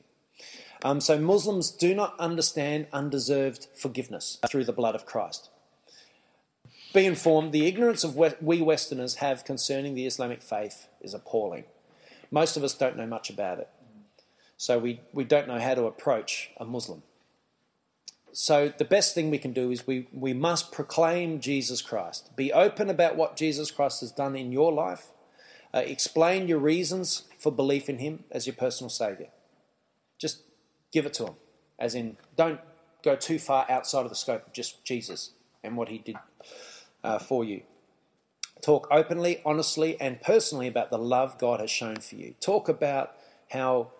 Um, 0.83 1.01
so, 1.01 1.19
Muslims 1.19 1.69
do 1.69 1.93
not 1.93 2.19
understand 2.19 2.87
undeserved 2.93 3.67
forgiveness 3.75 4.39
through 4.49 4.63
the 4.63 4.73
blood 4.73 4.95
of 4.95 5.05
Christ. 5.05 5.49
Be 6.93 7.05
informed, 7.05 7.51
the 7.51 7.65
ignorance 7.65 8.03
of 8.03 8.15
what 8.15 8.41
we 8.41 8.61
Westerners 8.61 9.15
have 9.15 9.43
concerning 9.43 9.95
the 9.95 10.05
Islamic 10.05 10.41
faith 10.41 10.87
is 11.01 11.13
appalling. 11.13 11.65
Most 12.31 12.57
of 12.57 12.63
us 12.63 12.73
don't 12.73 12.97
know 12.97 13.07
much 13.07 13.29
about 13.29 13.59
it. 13.59 13.69
So, 14.55 14.79
we, 14.79 15.01
we 15.13 15.23
don't 15.23 15.47
know 15.47 15.59
how 15.59 15.75
to 15.75 15.85
approach 15.85 16.51
a 16.57 16.65
Muslim. 16.65 17.03
So 18.39 18.71
the 18.77 18.85
best 18.85 19.15
thing 19.15 19.31
we 19.31 19.39
can 19.39 19.51
do 19.51 19.71
is 19.71 19.87
we, 19.87 20.07
we 20.13 20.31
must 20.31 20.71
proclaim 20.71 21.39
Jesus 21.39 21.81
Christ. 21.81 22.35
Be 22.35 22.53
open 22.53 22.87
about 22.87 23.15
what 23.15 23.35
Jesus 23.35 23.71
Christ 23.71 24.01
has 24.01 24.11
done 24.11 24.35
in 24.35 24.51
your 24.51 24.71
life. 24.71 25.07
Uh, 25.77 25.81
explain 25.81 26.47
your 26.47 26.57
reasons 26.57 27.25
for 27.37 27.51
belief 27.51 27.87
in 27.87 27.99
him 27.99 28.23
as 28.31 28.47
your 28.47 28.55
personal 28.55 28.89
Saviour. 28.89 29.29
Just 30.17 30.41
give 30.91 31.05
it 31.05 31.13
to 31.13 31.25
him. 31.25 31.33
As 31.77 31.93
in, 31.93 32.17
don't 32.35 32.59
go 33.03 33.15
too 33.15 33.37
far 33.37 33.63
outside 33.69 34.01
of 34.01 34.09
the 34.09 34.15
scope 34.15 34.47
of 34.47 34.53
just 34.53 34.83
Jesus 34.83 35.33
and 35.63 35.77
what 35.77 35.89
he 35.89 35.99
did 35.99 36.15
uh, 37.03 37.19
for 37.19 37.43
you. 37.43 37.61
Talk 38.63 38.87
openly, 38.89 39.39
honestly, 39.45 40.01
and 40.01 40.19
personally 40.19 40.65
about 40.65 40.89
the 40.89 40.97
love 40.97 41.37
God 41.37 41.59
has 41.59 41.69
shown 41.69 41.97
for 41.97 42.15
you. 42.15 42.33
Talk 42.39 42.67
about 42.67 43.15
how 43.51 43.91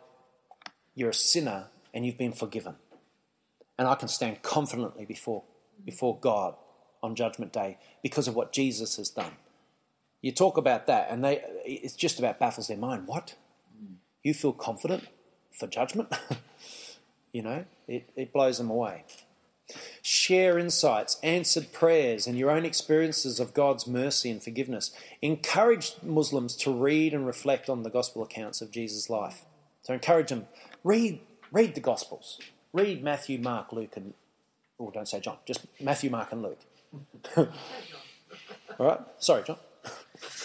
you're 0.96 1.12
a 1.12 1.14
sinner 1.14 1.68
and 1.94 2.08
you've 2.08 2.18
been 2.18 2.34
forgiven 2.34 2.78
and 3.78 3.88
I 3.88 3.94
can 3.94 4.08
stand 4.08 4.42
confidently 4.42 5.06
before, 5.06 5.44
before 5.86 6.18
God 6.20 6.56
on 7.04 7.14
Judgment 7.14 7.54
Day 7.54 7.78
because 8.02 8.28
of 8.28 8.34
what 8.34 8.52
Jesus 8.52 8.96
has 8.98 9.12
done. 9.12 9.34
You 10.22 10.32
talk 10.32 10.58
about 10.58 10.88
that, 10.88 11.08
and 11.10 11.24
they 11.24 11.42
it's 11.66 11.96
just 11.96 12.20
about 12.20 12.40
baffles 12.40 12.68
their 12.68 12.78
mind. 12.78 13.08
What? 13.08 13.36
You 14.24 14.34
feel 14.34 14.54
confident 14.54 15.08
for 15.58 15.68
judgment? 15.68 16.10
you 17.32 17.42
know, 17.42 17.66
it, 17.88 18.10
it 18.16 18.34
blows 18.34 18.58
them 18.58 18.70
away. 18.70 19.06
Share 20.02 20.58
insights, 20.58 21.20
answered 21.24 21.74
prayers, 21.74 22.26
and 22.26 22.38
your 22.38 22.50
own 22.50 22.66
experiences 22.66 23.40
of 23.40 23.54
God's 23.54 23.86
mercy 23.86 24.32
and 24.32 24.42
forgiveness. 24.42 24.92
Encourage 25.22 25.96
Muslims 26.02 26.56
to 26.58 26.72
read 26.72 27.14
and 27.14 27.28
reflect 27.28 27.70
on 27.70 27.84
the 27.84 27.90
gospel 27.90 28.24
accounts 28.24 28.62
of 28.62 28.72
Jesus' 28.72 29.10
life. 29.10 29.46
So 29.84 29.94
encourage 29.94 30.30
them, 30.30 30.48
read, 30.84 31.20
read 31.52 31.76
the 31.76 31.82
gospels. 31.82 32.40
Read 32.74 33.04
Matthew, 33.04 33.40
Mark, 33.40 33.74
Luke, 33.74 33.96
and 33.98 34.14
oh, 34.80 34.92
don't 34.92 35.08
say 35.08 35.20
John. 35.20 35.38
Just 35.46 35.66
Matthew, 35.80 36.10
Mark, 36.10 36.32
and 36.32 36.44
Luke. 36.44 36.60
All 37.38 38.86
right. 38.86 39.00
Sorry, 39.20 39.44
John. 39.44 39.58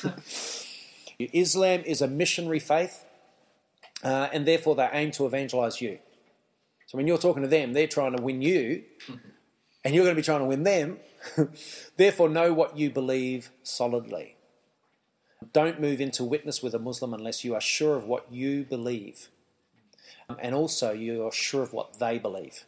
Islam 1.19 1.83
is 1.85 2.01
a 2.01 2.09
missionary 2.09 2.59
faith, 2.59 3.05
uh, 4.03 4.29
and 4.33 4.47
therefore 4.47 4.75
they 4.75 4.89
aim 4.93 5.11
to 5.13 5.27
evangelize 5.27 5.81
you. 5.81 5.99
So 6.87 6.99
when 6.99 7.07
you're 7.07 7.19
talking 7.19 7.43
to 7.43 7.49
them, 7.49 7.73
they're 7.73 7.87
trying 7.87 8.17
to 8.17 8.23
win 8.23 8.43
you, 8.43 8.83
and 9.85 9.95
you're 9.95 10.05
going 10.05 10.17
to 10.17 10.21
be 10.21 10.25
trying 10.25 10.41
to 10.41 10.47
win 10.47 10.63
them. 10.63 10.99
therefore, 11.97 12.29
know 12.29 12.53
what 12.53 12.77
you 12.77 12.91
believe 12.91 13.51
solidly. 13.63 14.37
Don't 15.53 15.81
move 15.81 16.01
into 16.01 16.25
witness 16.25 16.63
with 16.63 16.75
a 16.75 16.79
Muslim 16.79 17.15
unless 17.15 17.45
you 17.45 17.55
are 17.55 17.61
sure 17.61 17.97
of 17.97 18.05
what 18.05 18.33
you 18.33 18.65
believe 18.65 19.29
and 20.41 20.55
also 20.55 20.93
you're 20.93 21.33
sure 21.33 21.63
of 21.63 21.73
what 21.73 21.99
they 21.99 22.19
believe. 22.19 22.65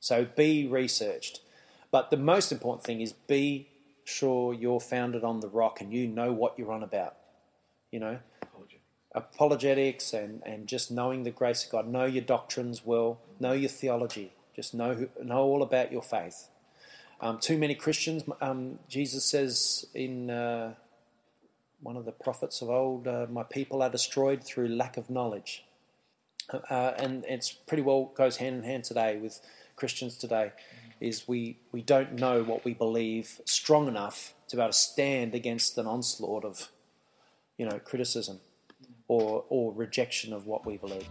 So 0.00 0.26
be 0.36 0.66
researched. 0.66 1.40
But 1.90 2.10
the 2.10 2.16
most 2.16 2.52
important 2.52 2.84
thing 2.84 3.00
is 3.00 3.12
be 3.12 3.68
sure 4.06 4.54
you're 4.54 4.80
founded 4.80 5.24
on 5.24 5.40
the 5.40 5.48
rock 5.48 5.80
and 5.80 5.92
you 5.92 6.06
know 6.06 6.32
what 6.32 6.58
you're 6.58 6.72
on 6.72 6.82
about. 6.82 7.16
You 7.90 8.00
know? 8.00 8.18
Apologetics 9.14 10.12
and, 10.12 10.42
and 10.44 10.66
just 10.66 10.90
knowing 10.90 11.22
the 11.22 11.30
grace 11.30 11.64
of 11.64 11.70
God. 11.70 11.88
Know 11.88 12.04
your 12.04 12.24
doctrines 12.24 12.84
well. 12.84 13.18
Know 13.40 13.52
your 13.52 13.70
theology. 13.70 14.32
Just 14.54 14.74
know, 14.74 15.08
know 15.22 15.42
all 15.42 15.62
about 15.62 15.92
your 15.92 16.02
faith. 16.02 16.48
Um, 17.20 17.38
too 17.38 17.56
many 17.56 17.74
Christians, 17.74 18.24
um, 18.40 18.78
Jesus 18.88 19.24
says 19.24 19.86
in 19.94 20.30
uh, 20.30 20.74
one 21.80 21.96
of 21.96 22.04
the 22.04 22.12
prophets 22.12 22.60
of 22.60 22.68
old, 22.68 23.08
uh, 23.08 23.26
My 23.30 23.42
people 23.42 23.82
are 23.82 23.90
destroyed 23.90 24.44
through 24.44 24.68
lack 24.68 24.96
of 24.96 25.08
knowledge 25.08 25.64
uh, 26.52 26.92
and 26.98 27.24
it's 27.28 27.52
pretty 27.52 27.82
well 27.82 28.12
goes 28.16 28.36
hand 28.36 28.56
in 28.56 28.62
hand 28.62 28.84
today 28.84 29.16
with 29.16 29.40
Christians 29.74 30.16
today. 30.16 30.52
Is 31.00 31.28
we, 31.28 31.58
we 31.72 31.82
don't 31.82 32.14
know 32.14 32.42
what 32.42 32.64
we 32.64 32.72
believe 32.72 33.40
strong 33.44 33.86
enough 33.86 34.34
to 34.48 34.56
be 34.56 34.62
able 34.62 34.72
to 34.72 34.78
stand 34.78 35.34
against 35.34 35.76
an 35.76 35.86
onslaught 35.86 36.44
of, 36.44 36.68
you 37.58 37.66
know, 37.66 37.78
criticism 37.78 38.40
or 39.08 39.44
or 39.48 39.72
rejection 39.72 40.32
of 40.32 40.46
what 40.46 40.66
we 40.66 40.76
believe. 40.76 41.08